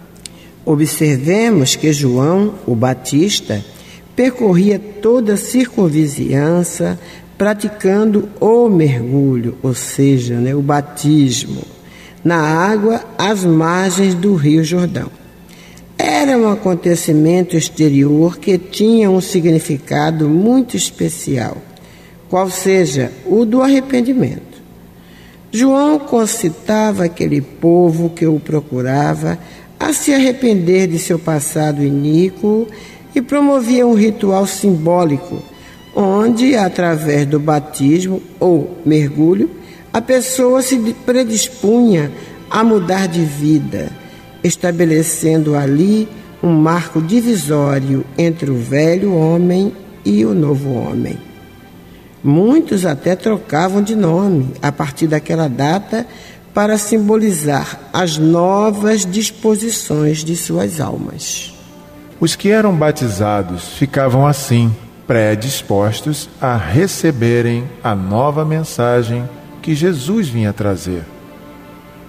[0.64, 3.64] Observemos que João, o Batista,
[4.14, 6.98] percorria toda a circunvizinhança
[7.38, 11.62] praticando o mergulho, ou seja, né, o batismo,
[12.24, 15.10] na água às margens do Rio Jordão.
[15.98, 21.56] Era um acontecimento exterior que tinha um significado muito especial,
[22.28, 24.56] qual seja o do arrependimento.
[25.50, 29.38] João concitava aquele povo que o procurava
[29.80, 32.66] a se arrepender de seu passado iníquo
[33.14, 35.42] e promovia um ritual simbólico,
[35.94, 39.50] onde, através do batismo ou mergulho,
[39.92, 40.76] a pessoa se
[41.06, 42.12] predispunha
[42.50, 43.90] a mudar de vida,
[44.42, 46.08] estabelecendo ali
[46.42, 49.72] um marco divisório entre o velho homem
[50.04, 51.18] e o novo homem.
[52.22, 56.06] Muitos até trocavam de nome a partir daquela data
[56.52, 61.54] para simbolizar as novas disposições de suas almas.
[62.18, 64.74] Os que eram batizados ficavam assim,
[65.06, 69.28] predispostos a receberem a nova mensagem
[69.60, 71.04] que Jesus vinha trazer,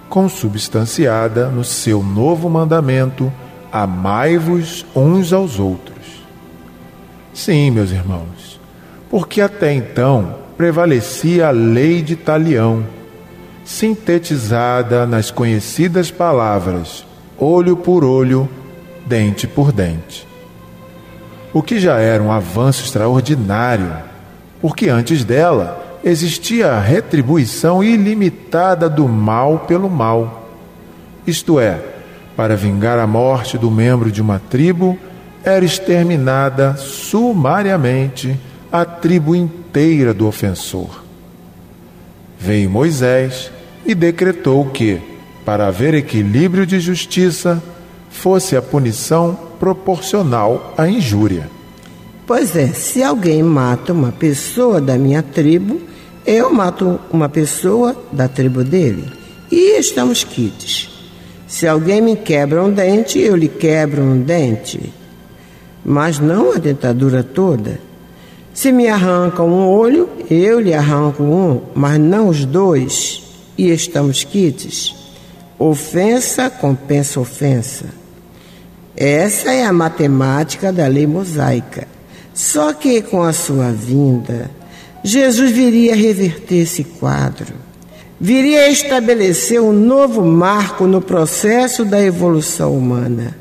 [0.08, 3.32] consubstanciada no seu novo mandamento:
[3.72, 5.96] amai-vos uns aos outros.
[7.32, 8.60] Sim, meus irmãos,
[9.10, 12.84] porque até então prevalecia a lei de Talião,
[13.64, 17.06] sintetizada nas conhecidas palavras
[17.38, 18.48] olho por olho,
[19.06, 20.26] dente por dente.
[21.52, 23.92] O que já era um avanço extraordinário,
[24.60, 30.48] porque antes dela existia a retribuição ilimitada do mal pelo mal.
[31.26, 31.80] Isto é,
[32.36, 34.98] para vingar a morte do membro de uma tribo,
[35.44, 38.38] era exterminada sumariamente
[38.70, 41.02] a tribo inteira do ofensor.
[42.38, 43.50] Veio Moisés
[43.84, 45.00] e decretou que,
[45.44, 47.62] para haver equilíbrio de justiça,
[48.10, 51.57] fosse a punição proporcional à injúria.
[52.28, 55.80] Pois é, se alguém mata uma pessoa da minha tribo,
[56.26, 59.10] eu mato uma pessoa da tribo dele.
[59.50, 60.90] E estamos quites.
[61.46, 64.92] Se alguém me quebra um dente, eu lhe quebro um dente.
[65.82, 67.80] Mas não a dentadura toda.
[68.52, 73.22] Se me arrancam um olho, eu lhe arranco um, mas não os dois,
[73.56, 74.94] e estamos quites.
[75.58, 77.86] Ofensa compensa ofensa.
[78.94, 81.96] Essa é a matemática da lei mosaica.
[82.38, 84.48] Só que com a sua vinda,
[85.02, 87.52] Jesus viria reverter esse quadro.
[88.20, 93.34] Viria estabelecer um novo marco no processo da evolução humana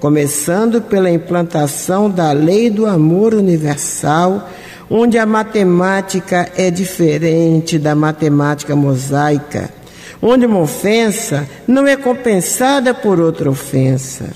[0.00, 4.48] começando pela implantação da lei do amor universal,
[4.88, 9.68] onde a matemática é diferente da matemática mosaica,
[10.22, 14.30] onde uma ofensa não é compensada por outra ofensa,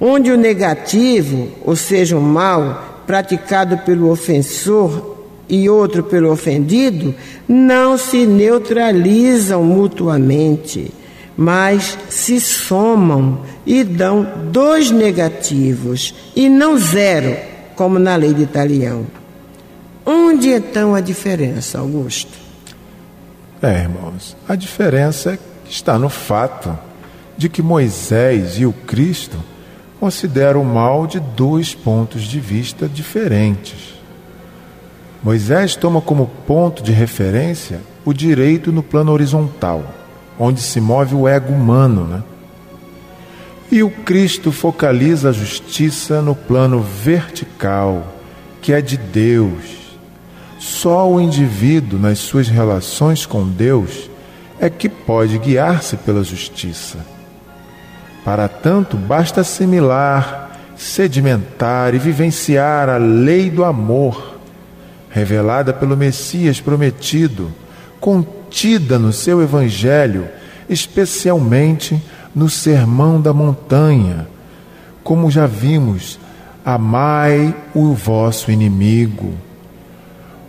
[0.00, 5.16] onde o negativo, ou seja, o mal praticado pelo ofensor
[5.48, 7.14] e outro pelo ofendido,
[7.46, 10.92] não se neutralizam mutuamente
[11.36, 17.36] mas se somam e dão dois negativos e não zero,
[17.74, 19.06] como na lei de Italião.
[20.06, 22.32] Onde então a diferença, Augusto?
[23.62, 25.38] É, irmãos, a diferença
[25.68, 26.78] está no fato
[27.36, 29.38] de que Moisés e o Cristo
[30.04, 33.94] consideram o mal de dois pontos de vista diferentes.
[35.22, 39.82] Moisés toma como ponto de referência o direito no plano horizontal
[40.38, 42.22] onde se move o ego humano, né?
[43.72, 48.06] E o Cristo focaliza a justiça no plano vertical,
[48.60, 49.96] que é de Deus.
[50.58, 54.10] Só o indivíduo, nas suas relações com Deus,
[54.60, 57.13] é que pode guiar-se pela justiça.
[58.24, 60.44] Para tanto, basta assimilar
[60.76, 64.38] sedimentar e vivenciar a lei do amor,
[65.10, 67.52] revelada pelo Messias prometido,
[68.00, 70.26] contida no seu Evangelho,
[70.68, 72.02] especialmente
[72.34, 74.26] no Sermão da Montanha.
[75.02, 76.18] Como já vimos,
[76.64, 79.34] amai o vosso inimigo.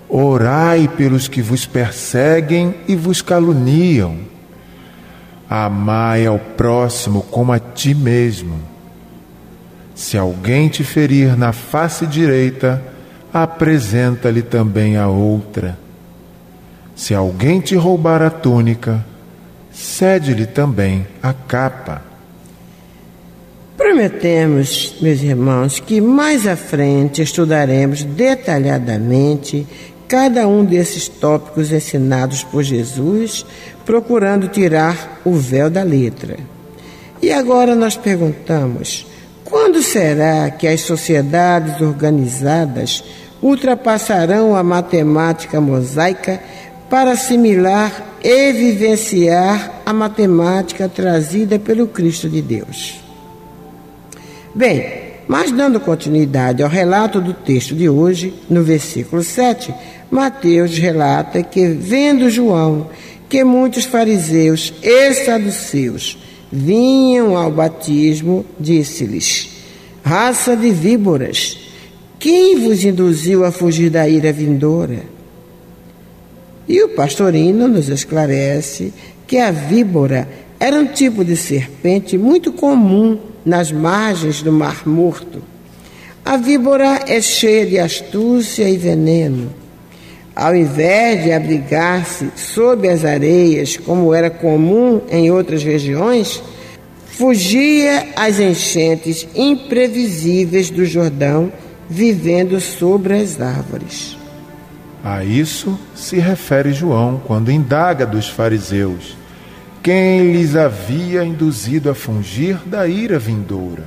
[0.07, 4.17] Orai pelos que vos perseguem e vos caluniam.
[5.49, 8.59] Amai ao próximo como a ti mesmo.
[9.93, 12.83] Se alguém te ferir na face direita,
[13.33, 15.77] apresenta-lhe também a outra.
[16.95, 19.05] Se alguém te roubar a túnica,
[19.71, 22.01] cede-lhe também a capa.
[23.77, 29.67] Prometemos, meus irmãos, que mais à frente estudaremos detalhadamente
[30.07, 33.45] cada um desses tópicos ensinados por Jesus,
[33.85, 36.37] procurando tirar o véu da letra.
[37.21, 39.05] E agora nós perguntamos:
[39.43, 43.03] quando será que as sociedades organizadas
[43.41, 46.41] ultrapassarão a matemática mosaica
[46.89, 52.99] para assimilar e vivenciar a matemática trazida pelo Cristo de Deus?
[54.53, 59.73] Bem, mas dando continuidade ao relato do texto de hoje, no versículo 7,
[60.09, 62.87] Mateus relata que, vendo João
[63.35, 66.17] que muitos fariseus e saduceus
[66.49, 69.49] vinham ao batismo, disse-lhes:
[70.01, 71.59] Raça de víboras,
[72.17, 75.03] quem vos induziu a fugir da ira vindoura?
[76.65, 78.93] E o pastorino nos esclarece
[79.27, 85.43] que a víbora era um tipo de serpente muito comum nas margens do Mar Morto.
[86.23, 89.64] A víbora é cheia de astúcia e veneno
[90.35, 96.43] ao invés de abrigar-se sob as areias, como era comum em outras regiões,
[97.05, 101.51] fugia às enchentes imprevisíveis do Jordão,
[101.89, 104.17] vivendo sobre as árvores.
[105.01, 109.15] A isso se refere João quando indaga dos fariseus
[109.81, 113.83] quem lhes havia induzido a fungir da ira vindoura,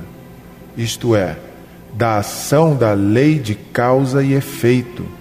[0.77, 1.35] isto é,
[1.93, 5.18] da ação da lei de causa e efeito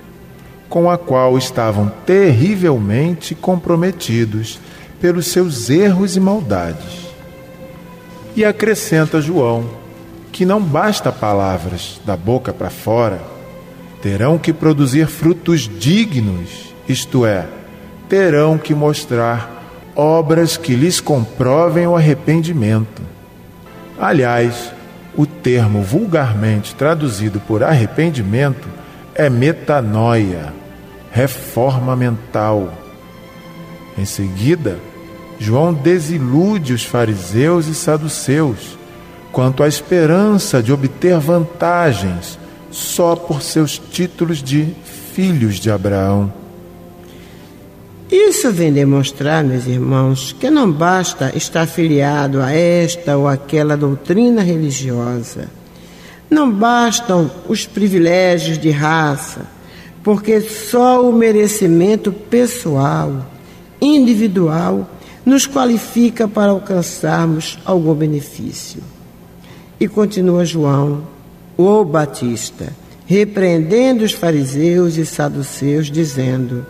[0.68, 4.60] com a qual estavam terrivelmente comprometidos
[5.00, 7.08] pelos seus erros e maldades.
[8.36, 9.68] E acrescenta João
[10.30, 13.20] que não basta palavras da boca para fora,
[14.00, 17.46] terão que produzir frutos dignos, isto é,
[18.08, 23.02] terão que mostrar obras que lhes comprovem o arrependimento.
[23.98, 24.72] Aliás,
[25.16, 28.68] o termo vulgarmente traduzido por arrependimento
[29.18, 30.54] é metanoia,
[31.10, 32.72] reforma mental.
[33.98, 34.78] Em seguida,
[35.40, 38.78] João desilude os fariseus e saduceus
[39.32, 42.38] quanto à esperança de obter vantagens
[42.70, 44.72] só por seus títulos de
[45.12, 46.32] filhos de Abraão.
[48.10, 54.42] Isso vem demonstrar, meus irmãos, que não basta estar filiado a esta ou aquela doutrina
[54.42, 55.57] religiosa
[56.30, 59.46] não bastam os privilégios de raça,
[60.02, 63.26] porque só o merecimento pessoal,
[63.80, 64.88] individual,
[65.24, 68.82] nos qualifica para alcançarmos algum benefício.
[69.80, 71.06] E continua João,
[71.56, 72.72] o Batista,
[73.06, 76.64] repreendendo os fariseus e saduceus, dizendo: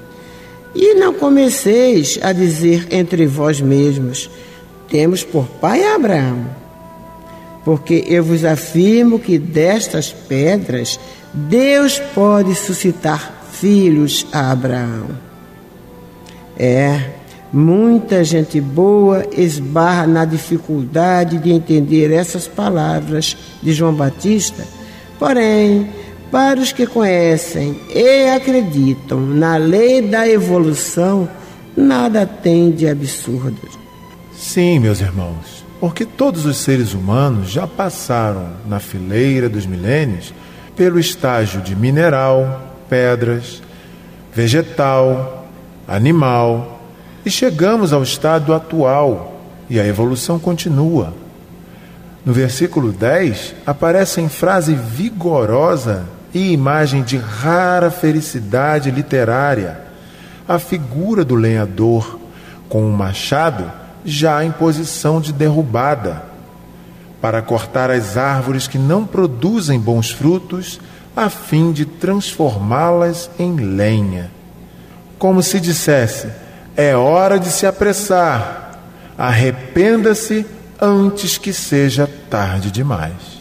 [0.75, 4.31] E não comeceis a dizer entre vós mesmos:
[4.89, 6.68] Temos por pai Abraão
[7.69, 10.99] porque eu vos afirmo que destas pedras
[11.35, 15.09] Deus pode suscitar filhos a Abraão.
[16.59, 17.11] É,
[17.53, 24.65] muita gente boa esbarra na dificuldade de entender essas palavras de João Batista,
[25.19, 25.91] porém,
[26.31, 31.29] para os que conhecem e acreditam na lei da evolução,
[31.77, 33.61] nada tem de absurdo.
[34.33, 40.33] Sim, meus irmãos porque todos os seres humanos já passaram na fileira dos milênios
[40.77, 43.63] pelo estágio de mineral, pedras,
[44.35, 45.49] vegetal,
[45.87, 46.81] animal
[47.25, 51.15] e chegamos ao estado atual e a evolução continua.
[52.25, 59.81] No versículo 10 aparece em frase vigorosa e imagem de rara felicidade literária
[60.47, 62.19] a figura do lenhador
[62.69, 63.71] com um machado
[64.05, 66.25] já em posição de derrubada,
[67.21, 70.81] para cortar as árvores que não produzem bons frutos,
[71.17, 74.31] a fim de transformá-las em lenha.
[75.19, 76.29] Como se dissesse:
[76.77, 78.79] é hora de se apressar,
[79.17, 80.47] arrependa-se
[80.81, 83.38] antes que seja tarde demais.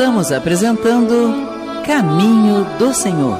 [0.00, 1.30] Estamos apresentando
[1.84, 3.38] Caminho do Senhor.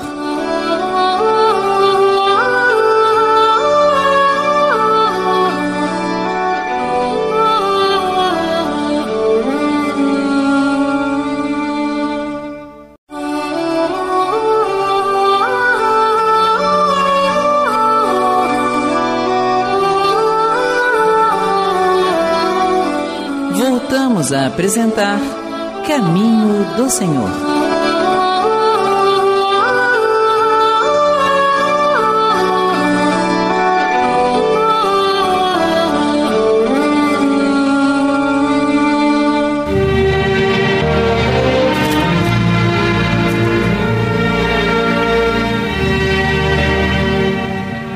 [23.57, 25.40] Voltamos a apresentar
[25.91, 27.29] Caminho do Senhor.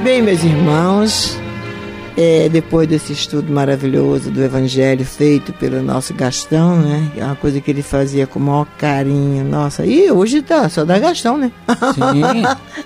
[0.02, 1.43] Bem, meus irmãos,
[2.16, 7.10] é, depois desse estudo maravilhoso do Evangelho feito pelo nosso Gastão, né?
[7.16, 9.44] É uma coisa que ele fazia com o maior carinho.
[9.44, 11.50] Nossa, e hoje tá, só dá Gastão, né?
[11.94, 12.42] Sim.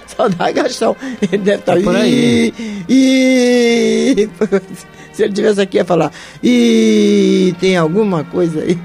[0.16, 0.96] só dá Gastão.
[1.20, 2.54] Ele deve estar É por aí.
[2.88, 4.28] E,
[5.12, 6.10] se ele tivesse aqui ia falar,
[6.42, 8.78] e tem alguma coisa aí?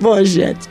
[0.00, 0.68] Bom, gente,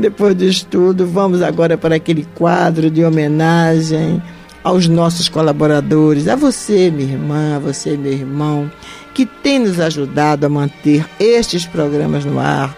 [0.00, 4.22] depois do estudo, vamos agora para aquele quadro de homenagem
[4.68, 8.70] aos nossos colaboradores, a você, minha irmã, a você, meu irmão,
[9.14, 12.76] que tem nos ajudado a manter estes programas no ar,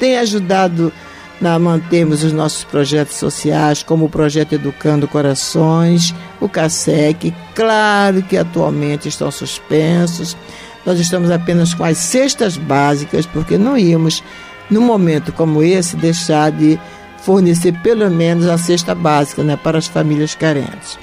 [0.00, 0.92] tem ajudado
[1.40, 8.36] a mantermos os nossos projetos sociais, como o projeto Educando Corações, o CASEC, claro que
[8.36, 10.36] atualmente estão suspensos.
[10.84, 14.24] Nós estamos apenas com as cestas básicas, porque não íamos,
[14.68, 16.80] num momento como esse, deixar de
[17.22, 20.98] fornecer pelo menos a cesta básica né, para as famílias carentes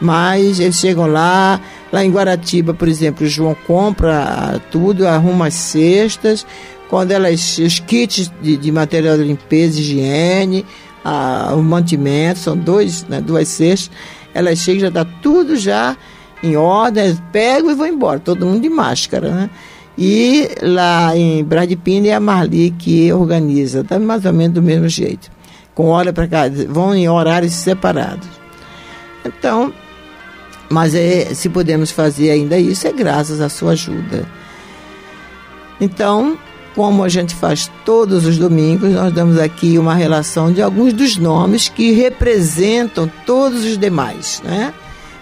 [0.00, 1.60] mas eles chegam lá,
[1.92, 6.46] lá em Guaratiba, por exemplo, o João compra tudo, arruma as cestas,
[6.88, 10.64] quando elas, os kits de, de material de limpeza, higiene,
[11.04, 13.90] a, o mantimento, são dois, né, duas cestas,
[14.32, 15.96] elas chegam, já está tudo já
[16.42, 19.50] em ordem, pegam e vão embora, todo mundo de máscara, né?
[19.96, 24.88] E lá em Bradipina é a Marli que organiza, tá mais ou menos do mesmo
[24.88, 25.30] jeito,
[25.72, 28.28] com hora para cá, vão em horários separados.
[29.24, 29.72] Então,
[30.74, 34.26] mas é, se podemos fazer ainda isso, é graças à sua ajuda.
[35.80, 36.36] Então,
[36.74, 41.16] como a gente faz todos os domingos, nós damos aqui uma relação de alguns dos
[41.16, 44.74] nomes que representam todos os demais, né?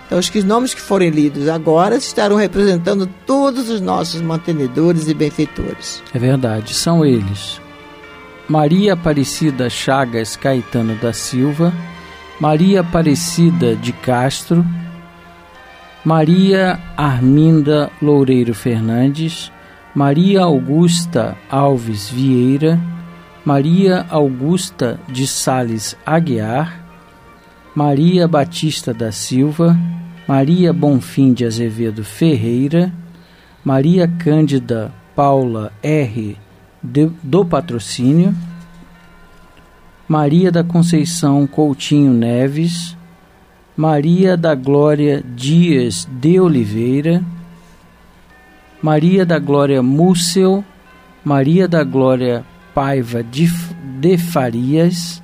[0.07, 5.15] Então, os que- nomes que forem lidos agora estarão representando todos os nossos mantenedores e
[5.15, 6.03] benfeitores.
[6.15, 7.61] É verdade, são eles.
[8.49, 11.73] Maria Aparecida Chagas Caetano da Silva,
[12.39, 14.65] Maria Aparecida de Castro,
[16.05, 19.53] Maria Arminda Loureiro Fernandes,
[19.95, 22.79] Maria Augusta Alves Vieira,
[23.45, 26.81] Maria Augusta de Sales Aguiar,
[27.75, 29.77] Maria Batista da Silva,
[30.27, 32.93] Maria Bonfim de Azevedo Ferreira,
[33.65, 36.37] Maria Cândida Paula R.
[36.83, 38.35] de- do Patrocínio,
[40.09, 42.97] Maria da Conceição Coutinho Neves,
[43.77, 47.25] Maria da Glória Dias de Oliveira,
[48.83, 50.63] Maria da Glória Múcel,
[51.25, 52.45] Maria da Glória
[52.75, 53.51] Paiva de,
[53.99, 55.23] de Farias,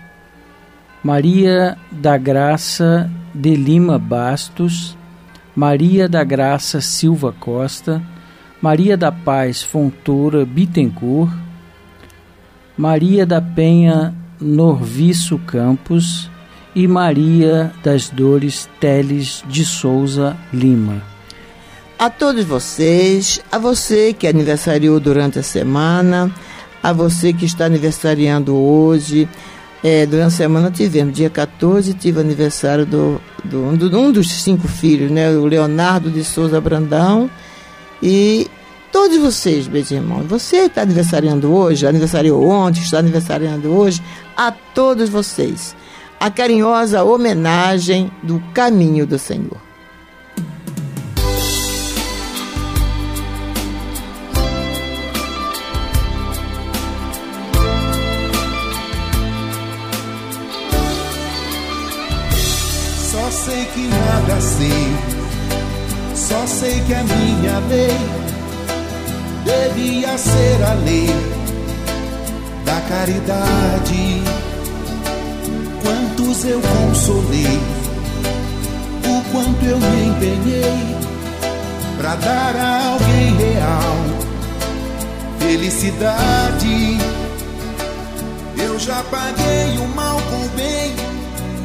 [1.05, 4.97] Maria da Graça de Lima Bastos,
[5.55, 8.03] Maria da Graça Silva Costa,
[8.63, 11.31] Maria da Paz Fontoura Bittencourt,
[12.79, 16.31] Maria da Penha Norviço Campos
[16.75, 21.03] e Maria das Dores Teles de Souza Lima.
[21.99, 26.33] A todos vocês, a você que aniversariou durante a semana,
[26.83, 29.29] a você que está aniversariando hoje.
[29.83, 34.67] É, durante a semana tivemos, dia 14, tive aniversário do, do, do- um dos cinco
[34.67, 35.31] filhos, né?
[35.31, 37.31] O Leonardo de Souza Brandão.
[38.03, 38.49] E
[38.93, 44.03] todos vocês, meus irmãos, você está aniversariando hoje, aniversariou ontem, está aniversariando hoje,
[44.37, 45.75] a todos vocês.
[46.21, 49.57] A carinhosa homenagem do caminho do Senhor.
[62.99, 64.97] Só sei que nada sei,
[66.17, 68.19] só sei que a minha lei
[69.45, 71.07] devia ser a lei
[72.65, 74.48] da caridade.
[76.19, 77.61] Quantos eu consolei,
[79.07, 80.97] o quanto eu me empenhei
[81.97, 83.97] pra dar a alguém real
[85.39, 86.99] felicidade.
[88.57, 90.97] Eu já paguei o mal com o bem,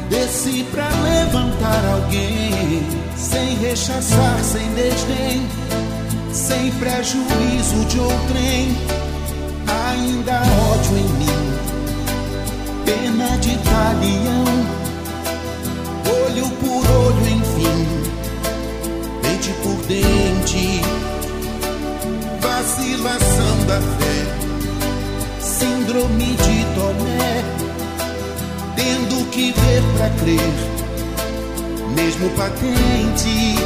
[0.08, 2.86] desci pra levantar alguém,
[3.16, 5.48] sem rechaçar, sem desdém,
[6.32, 8.78] sem prejuízo de outrem.
[9.90, 11.33] Ainda ódio em mim,
[13.24, 14.44] pena de talião,
[16.26, 17.86] olho por olho, enfim,
[19.22, 20.80] dente por dente,
[22.40, 24.44] vacilação da fé.
[25.40, 27.44] Síndrome de Tomé,
[28.76, 30.54] tendo que ver pra crer,
[31.94, 33.56] mesmo patente.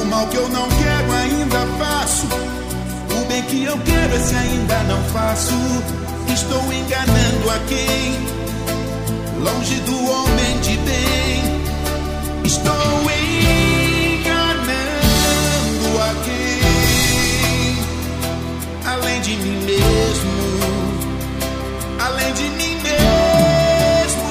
[0.00, 4.82] O mal que eu não quero ainda faço, o bem que eu quero esse ainda
[4.84, 6.09] não faço.
[6.32, 8.18] Estou enganando a quem?
[9.42, 11.42] Longe do homem de bem.
[12.44, 13.10] Estou
[14.12, 14.68] enganando
[16.02, 17.78] a quem?
[18.92, 20.40] Além de mim mesmo
[22.00, 24.28] além de mim mesmo.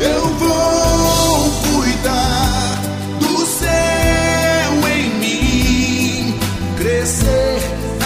[0.00, 2.80] Eu vou cuidar
[3.20, 6.38] do céu em mim,
[6.76, 7.60] crescer,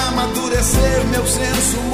[0.09, 1.90] amadurecer meu senso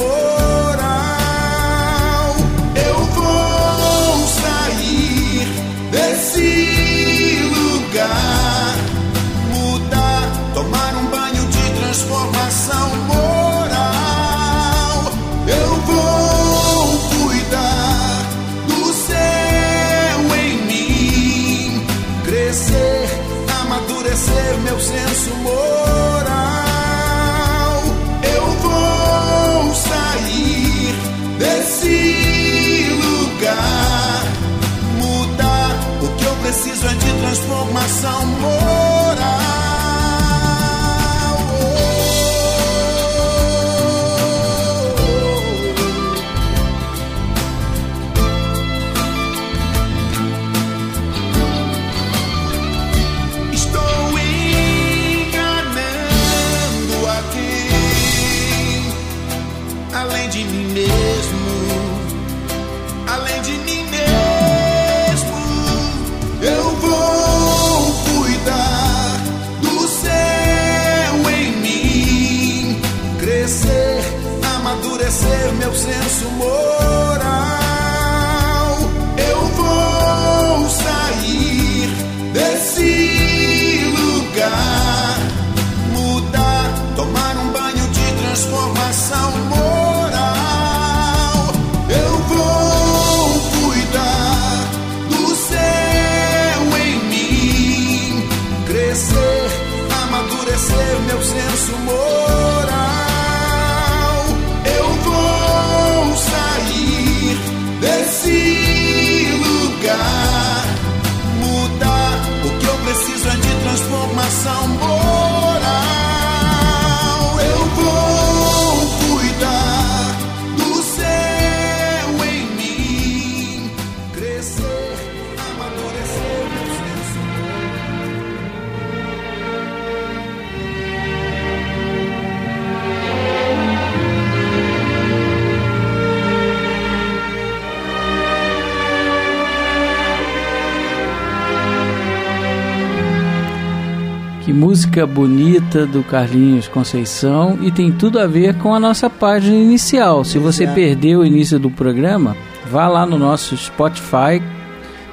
[144.97, 150.25] música bonita do Carlinhos Conceição e tem tudo a ver com a nossa página inicial.
[150.25, 152.35] Se você perdeu o início do programa,
[152.71, 154.43] vá lá no nosso Spotify,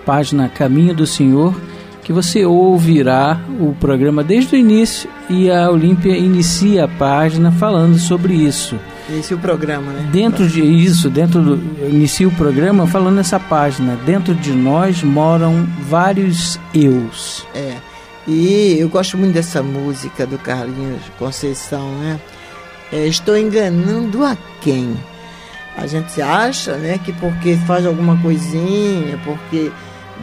[0.06, 1.54] página Caminho do Senhor,
[2.02, 7.98] que você ouvirá o programa desde o início e a Olímpia inicia a página falando
[8.00, 8.80] sobre isso.
[9.10, 10.08] É o programa, né?
[10.14, 13.98] Dentro de isso, dentro do inicia o programa falando nessa página.
[14.06, 17.46] Dentro de nós moram vários eus.
[17.54, 17.93] É.
[18.28, 22.20] E eu gosto muito dessa música do Carlinhos Conceição, né?
[22.92, 24.96] É, estou enganando a quem?
[25.76, 29.72] A gente acha, né, que porque faz alguma coisinha, porque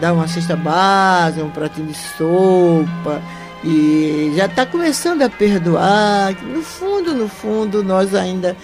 [0.01, 3.21] dá uma cesta básica, um pratinho de sopa,
[3.63, 6.33] e já está começando a perdoar.
[6.43, 8.57] No fundo, no fundo, nós ainda.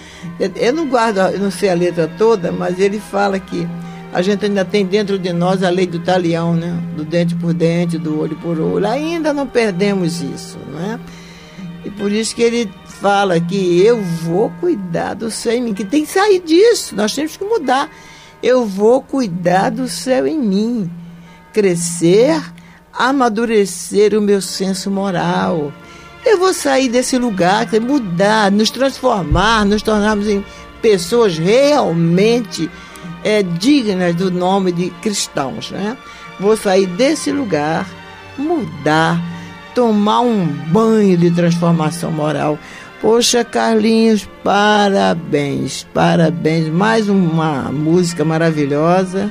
[0.55, 3.67] Eu não guardo, eu não sei a letra toda, mas ele fala que
[4.13, 6.81] a gente ainda tem dentro de nós a lei do talião, né?
[6.95, 8.87] Do dente por dente, do olho por olho.
[8.87, 10.99] Ainda não perdemos isso, não é?
[11.85, 15.85] E por isso que ele fala que eu vou cuidar do céu em mim, que
[15.85, 17.89] tem que sair disso, nós temos que mudar.
[18.41, 20.89] Eu vou cuidar do céu em mim,
[21.53, 22.41] crescer,
[22.91, 25.71] amadurecer o meu senso moral.
[26.25, 30.43] Eu vou sair desse lugar, mudar, nos transformar, nos tornarmos em
[30.81, 32.69] pessoas realmente
[33.27, 35.69] é, dignas do nome de cristãos.
[35.69, 35.97] Né?
[36.39, 37.85] Vou sair desse lugar,
[38.37, 39.21] mudar,
[39.75, 42.57] tomar um banho de transformação moral.
[43.01, 46.69] Poxa, Carlinhos, parabéns, parabéns.
[46.69, 49.29] Mais uma música maravilhosa.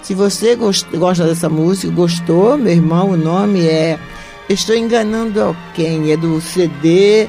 [0.00, 3.98] Se você gosta dessa música, gostou, meu irmão, o nome é
[4.48, 7.28] Estou Enganando Alguém, é do CD,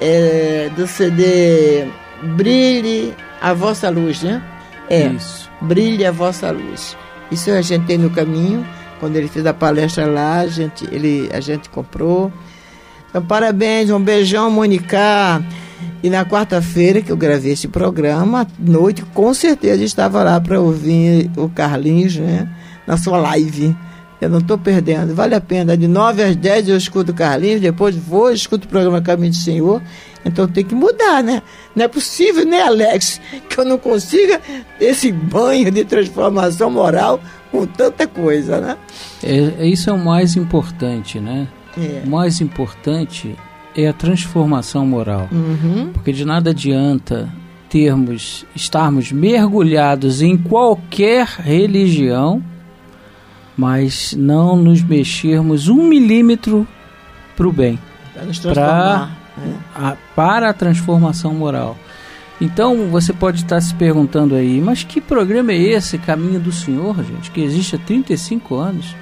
[0.00, 1.86] é do CD
[2.34, 4.42] Brilhe a Vossa Luz, né?
[4.90, 5.48] É, Isso.
[5.62, 6.96] Brilhe a Vossa Luz.
[7.30, 8.66] Isso a gente tem no caminho.
[8.98, 12.30] Quando ele fez a palestra lá, a gente, ele, a gente comprou.
[13.08, 15.42] Então, parabéns, um beijão, Mônica.
[16.02, 20.60] E na quarta-feira que eu gravei esse programa, à noite, com certeza estava lá para
[20.60, 22.48] ouvir o Carlinhos, né?
[22.86, 23.74] Na sua live.
[24.20, 25.76] Eu não estou perdendo, vale a pena.
[25.76, 29.36] De 9 às 10 eu escuto o Carlinhos, depois vou, escuto o programa Caminho do
[29.36, 29.80] Senhor.
[30.24, 31.42] Então tem que mudar, né?
[31.74, 34.40] Não é possível, né, Alex, que eu não consiga
[34.78, 38.76] esse banho de transformação moral com tanta coisa, né?
[39.22, 41.48] É, isso é o mais importante, né?
[41.78, 42.02] É.
[42.04, 43.34] O mais importante
[43.74, 45.28] é a transformação moral.
[45.32, 45.90] Uhum.
[45.92, 47.28] Porque de nada adianta
[47.68, 52.42] termos, estarmos mergulhados em qualquer religião,
[53.56, 56.66] mas não nos mexermos um milímetro
[57.36, 57.78] para o bem.
[58.12, 59.19] Para nos transformar.
[59.74, 61.76] A, para a transformação moral.
[62.40, 66.96] Então você pode estar se perguntando aí, mas que programa é esse, Caminho do Senhor,
[67.04, 68.96] gente, que existe há 35 anos?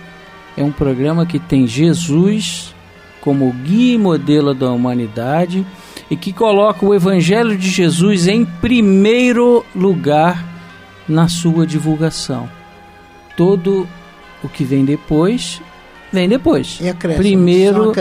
[0.57, 2.75] É um programa que tem Jesus
[3.21, 5.65] como guia e modelo da humanidade
[6.11, 10.45] e que coloca o Evangelho de Jesus em primeiro lugar
[11.09, 12.49] na sua divulgação.
[13.37, 13.87] Todo
[14.43, 15.61] o que vem depois
[16.13, 16.81] vem depois.
[17.17, 17.93] Primeiro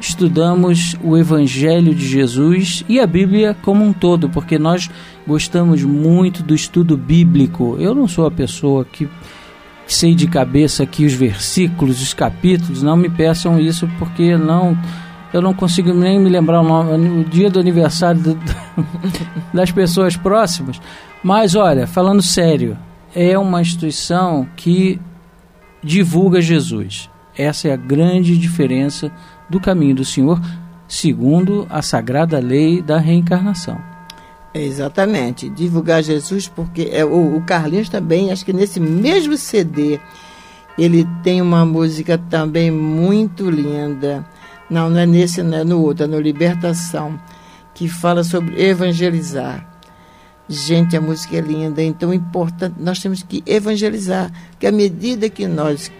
[0.00, 4.90] estudamos o Evangelho de Jesus e a Bíblia como um todo, porque nós
[5.26, 7.76] gostamos muito do estudo bíblico.
[7.78, 9.08] Eu não sou a pessoa que
[9.86, 14.76] sei de cabeça aqui os versículos, os capítulos, não me peçam isso porque não
[15.32, 18.38] eu não consigo nem me lembrar o, nome, o dia do aniversário do,
[19.52, 20.78] das pessoas próximas.
[21.22, 22.76] Mas olha, falando sério,
[23.14, 25.00] é uma instituição que
[25.82, 27.08] divulga Jesus.
[27.36, 29.10] Essa é a grande diferença
[29.48, 30.40] do caminho do Senhor,
[30.86, 33.80] segundo a sagrada lei da reencarnação.
[34.54, 39.98] Exatamente, divulgar Jesus, porque é, o, o Carlinhos também, acho que nesse mesmo CD,
[40.76, 44.24] ele tem uma música também muito linda.
[44.68, 47.18] Não, não é nesse, não é no outro, é no Libertação,
[47.74, 49.66] que fala sobre evangelizar.
[50.48, 55.30] Gente, a música é linda, então é importante, nós temos que evangelizar, que à medida
[55.30, 55.90] que nós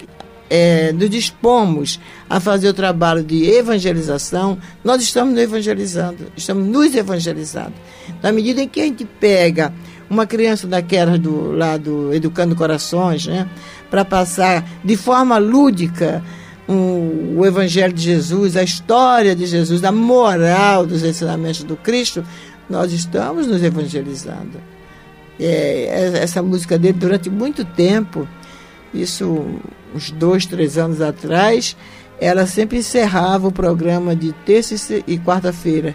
[0.49, 6.95] é, nos dispomos a fazer o trabalho de evangelização, nós estamos nos evangelizando, estamos nos
[6.95, 7.73] evangelizando.
[8.23, 9.73] Na medida em que a gente pega
[10.11, 13.49] uma criança daquelas do lado Educando Corações, né,
[13.91, 16.23] para passar de forma lúdica
[16.69, 22.25] um, o Evangelho de Jesus, a história de Jesus, a moral dos ensinamentos do Cristo,
[22.69, 24.61] nós estamos nos evangelizando.
[25.41, 28.29] É, essa música dele, durante muito tempo,
[28.95, 29.47] isso
[29.95, 31.77] uns dois, três anos atrás,
[32.21, 35.95] ela sempre encerrava o programa de terça e quarta-feira.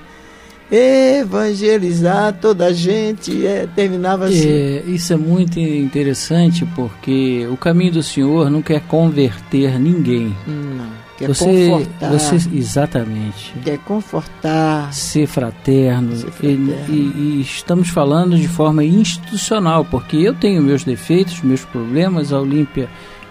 [0.70, 4.50] Evangelizar toda a gente, é, terminava assim.
[4.50, 10.36] É, isso é muito interessante porque o caminho do Senhor não quer converter ninguém.
[10.46, 12.12] Não Quer você, confortar.
[12.12, 13.54] Você, exatamente.
[13.64, 14.94] Quer confortar.
[14.94, 16.16] Ser fraterno.
[16.16, 16.76] Ser fraterno.
[16.88, 22.32] E, e, e, estamos falando de forma institucional, porque eu tenho meus defeitos, meus problemas,
[22.32, 22.88] a Olímpia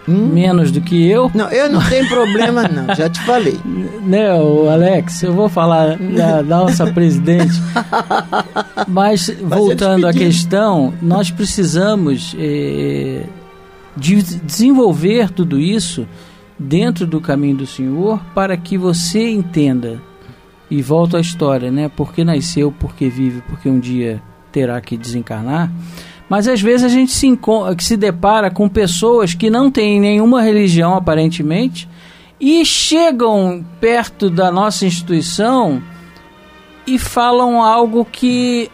[0.08, 0.28] hum?
[0.32, 1.30] menos do que eu.
[1.34, 3.58] Não, eu não tenho problema não, já te falei.
[3.64, 7.54] Né, Alex, eu vou falar da, da nossa presidente.
[8.86, 13.24] Mas, voltando à questão, nós precisamos é,
[13.96, 16.06] de desenvolver tudo isso
[16.58, 20.00] dentro do caminho do Senhor para que você entenda.
[20.68, 21.88] E volto à história, né?
[21.88, 25.70] Porque nasceu, porque vive, porque um dia terá que desencarnar.
[26.28, 27.38] Mas às vezes a gente se,
[27.78, 31.88] se depara com pessoas que não têm nenhuma religião aparentemente
[32.40, 35.80] e chegam perto da nossa instituição
[36.86, 38.70] e falam algo que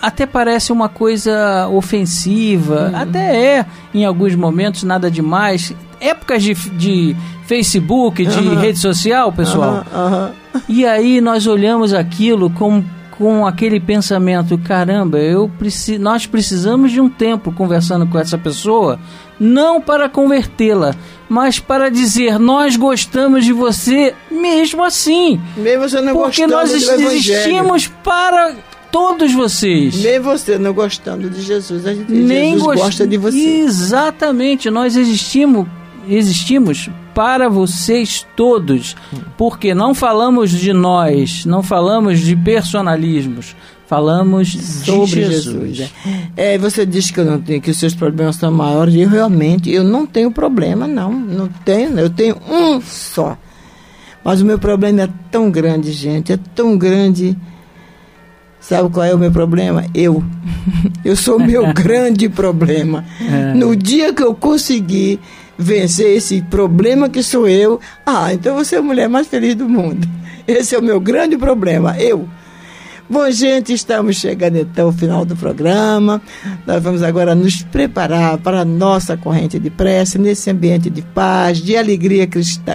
[0.00, 3.00] até parece uma coisa ofensiva, uhum.
[3.00, 8.56] até é em alguns momentos nada demais, épocas de, de Facebook, de uhum.
[8.56, 9.84] rede social, pessoal.
[9.92, 10.60] Uhum.
[10.68, 12.84] E aí nós olhamos aquilo com,
[13.18, 18.98] com aquele pensamento: caramba, eu preci nós precisamos de um tempo conversando com essa pessoa,
[19.38, 20.94] não para convertê-la,
[21.28, 25.40] mas para dizer: nós gostamos de você mesmo assim.
[25.56, 28.54] Mesmo você não Porque nós existimos para
[28.92, 30.02] todos vocês.
[30.02, 33.36] Nem você não gostando de Jesus, a gente, Nem Jesus gost- gosta de você.
[33.38, 35.66] Exatamente, nós existimos,
[36.08, 38.94] existimos para vocês todos,
[39.36, 44.52] porque não falamos de nós, não falamos de personalismos, falamos
[44.84, 45.78] sobre Jesus.
[45.78, 45.88] né?
[46.36, 49.08] É, você diz que eu não tenho, que os seus problemas são maiores, e eu
[49.08, 51.10] realmente eu não tenho problema, não.
[51.12, 53.36] Não tenho, eu tenho um só.
[54.24, 57.36] Mas o meu problema é tão grande, gente, é tão grande.
[58.60, 59.84] Sabe qual é o meu problema?
[59.94, 60.24] Eu.
[61.04, 63.04] Eu sou o meu grande problema.
[63.20, 63.54] É.
[63.54, 65.20] No dia que eu conseguir
[65.58, 69.68] vencer esse problema que sou eu, ah, então vou ser a mulher mais feliz do
[69.68, 70.06] mundo.
[70.46, 72.28] Esse é o meu grande problema, eu.
[73.08, 76.20] Bom, gente, estamos chegando então ao final do programa.
[76.66, 81.58] Nós vamos agora nos preparar para a nossa corrente de prece nesse ambiente de paz,
[81.58, 82.74] de alegria cristã.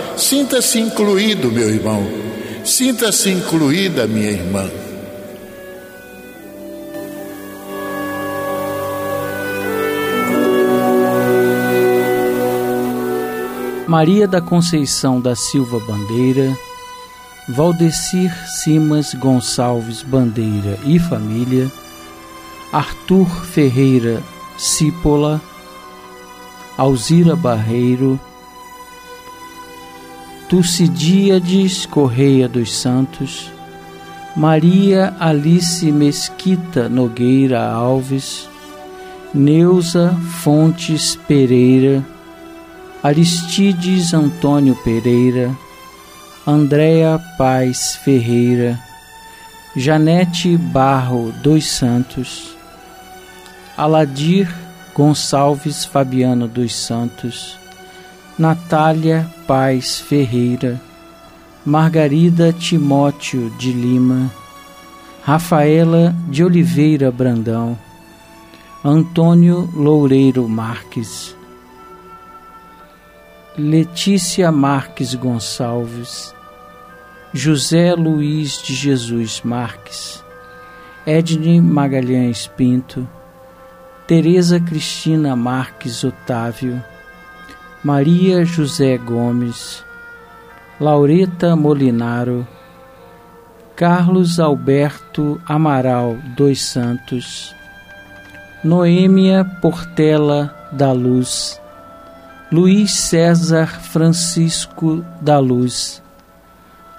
[0.17, 2.05] Sinta-se incluído, meu irmão.
[2.63, 4.69] Sinta-se incluída, minha irmã.
[13.87, 16.57] Maria da Conceição da Silva Bandeira,
[17.49, 21.69] Valdecir Simas Gonçalves Bandeira e família,
[22.71, 24.23] Arthur Ferreira
[24.57, 25.41] Cipola,
[26.77, 28.17] Alzira Barreiro,
[30.51, 33.49] Tucidíades Correia dos Santos,
[34.35, 38.49] Maria Alice Mesquita Nogueira Alves,
[39.33, 40.13] Neuza
[40.43, 42.05] Fontes Pereira,
[43.01, 45.55] Aristides Antônio Pereira,
[46.45, 48.77] Andréa Paz Ferreira,
[49.73, 52.57] Janete Barro dos Santos,
[53.77, 54.53] Aladir
[54.93, 57.60] Gonçalves Fabiano dos Santos,
[58.39, 60.81] Natália Paz Ferreira,
[61.65, 64.31] Margarida Timóteo de Lima,
[65.21, 67.77] Rafaela de Oliveira Brandão,
[68.83, 71.35] Antônio Loureiro Marques,
[73.57, 76.33] Letícia Marques Gonçalves,
[77.33, 80.23] José Luiz de Jesus Marques,
[81.05, 83.07] Edne Magalhães Pinto,
[84.07, 86.81] Tereza Cristina Marques Otávio,
[87.83, 89.83] Maria José Gomes,
[90.79, 92.47] Laureta Molinaro,
[93.75, 97.55] Carlos Alberto Amaral dos Santos,
[98.63, 101.59] Noêmia Portela da Luz,
[102.51, 106.03] Luiz César Francisco da Luz,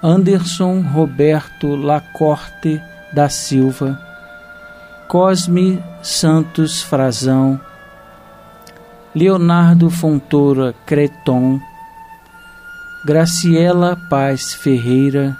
[0.02, 2.82] Anderson Roberto Lacorte
[3.12, 3.96] da Silva,
[5.06, 7.60] Cosme Santos Frazão,
[9.14, 11.60] Leonardo Fontoura Creton,
[13.04, 15.36] Graciela Paz Ferreira,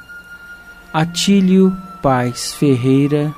[0.93, 3.33] Atílio Paz Ferreira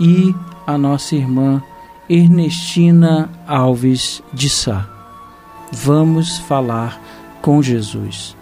[0.00, 0.34] e
[0.66, 1.62] a nossa irmã
[2.08, 4.84] Ernestina Alves de Sá.
[5.70, 7.00] Vamos falar
[7.40, 8.36] com Jesus.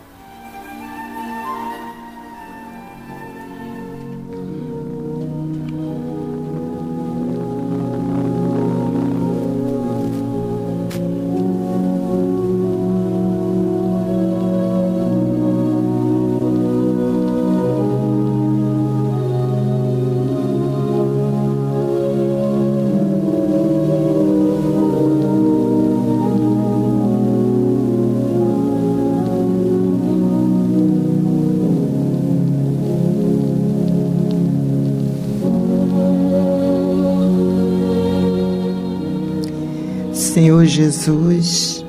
[40.70, 41.84] Jesus,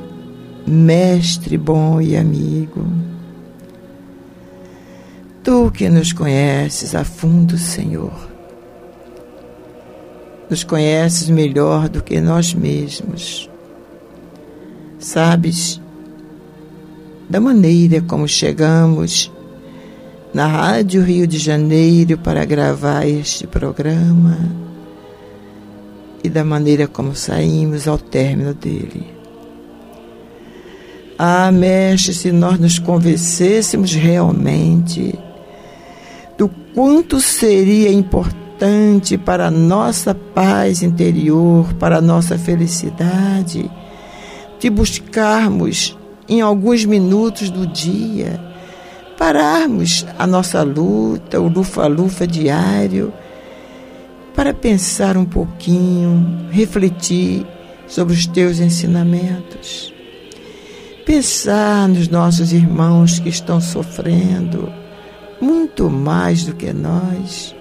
[0.65, 2.83] Mestre bom e amigo,
[5.43, 8.13] Tu que nos conheces a fundo, Senhor,
[10.49, 13.49] nos conheces melhor do que nós mesmos,
[14.99, 15.79] sabes
[17.29, 19.31] da maneira como chegamos
[20.33, 24.70] na Rádio Rio de Janeiro para gravar este programa
[26.23, 29.21] e da maneira como saímos ao término dele.
[31.17, 35.17] Ah, Mestre, se nós nos convencêssemos realmente
[36.37, 43.69] do quanto seria importante para a nossa paz interior, para a nossa felicidade,
[44.59, 48.39] de buscarmos em alguns minutos do dia,
[49.17, 53.13] pararmos a nossa luta, o lufa-lufa diário
[54.35, 57.45] para pensar um pouquinho, refletir
[57.87, 59.93] sobre os teus ensinamentos.
[61.05, 64.71] Pensar nos nossos irmãos que estão sofrendo
[65.41, 67.55] muito mais do que nós.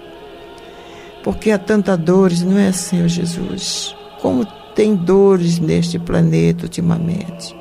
[1.23, 3.95] Porque há tantas dores, não é, Senhor Jesus?
[4.21, 4.45] Como
[4.75, 7.55] tem dores neste planeta ultimamente.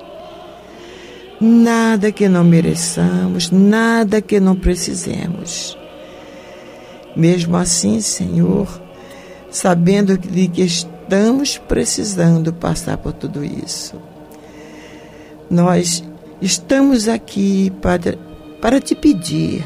[1.41, 5.77] Nada que não mereçamos, nada que não precisemos.
[7.17, 8.69] Mesmo assim, Senhor,
[9.51, 13.97] sabendo de que estamos precisando passar por tudo isso.
[15.51, 16.05] Nós
[16.41, 18.17] estamos aqui para,
[18.61, 19.65] para te pedir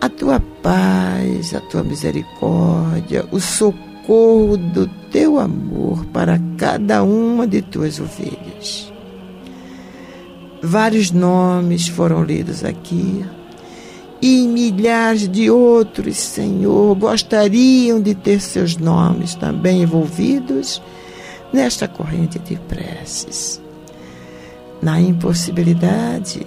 [0.00, 7.62] a tua paz, a tua misericórdia, o socorro do teu amor para cada uma de
[7.62, 8.92] tuas ovelhas.
[10.60, 13.24] Vários nomes foram lidos aqui
[14.22, 20.80] e milhares de outros, Senhor, gostariam de ter seus nomes também envolvidos
[21.52, 23.60] nesta corrente de preces.
[24.80, 26.46] Na impossibilidade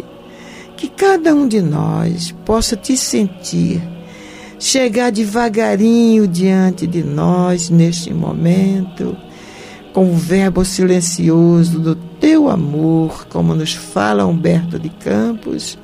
[0.78, 3.82] que cada um de nós possa te sentir,
[4.58, 9.18] chegar devagarinho diante de nós neste momento,
[9.92, 15.78] com o verbo silencioso do teu amor, como nos fala Humberto de Campos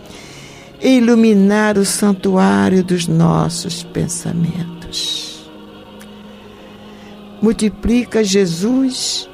[0.81, 5.49] e iluminar o santuário dos nossos pensamentos.
[7.41, 9.29] Multiplica, Jesus,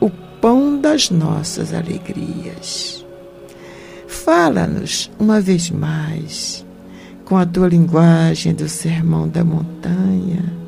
[0.00, 0.08] o
[0.40, 3.04] pão das nossas alegrias.
[4.08, 6.64] Fala-nos uma vez mais
[7.24, 10.60] com a tua linguagem do sermão da montanha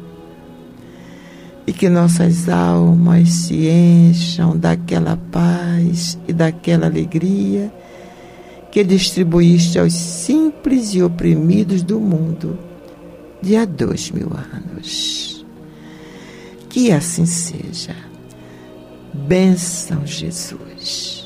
[1.67, 7.73] e que nossas almas se encham daquela paz e daquela alegria
[8.73, 12.59] que distribuíste aos simples e oprimidos do mundo
[13.43, 15.45] de há dois mil anos.
[16.71, 17.95] Que assim seja.
[19.13, 21.22] Bênção, Jesus.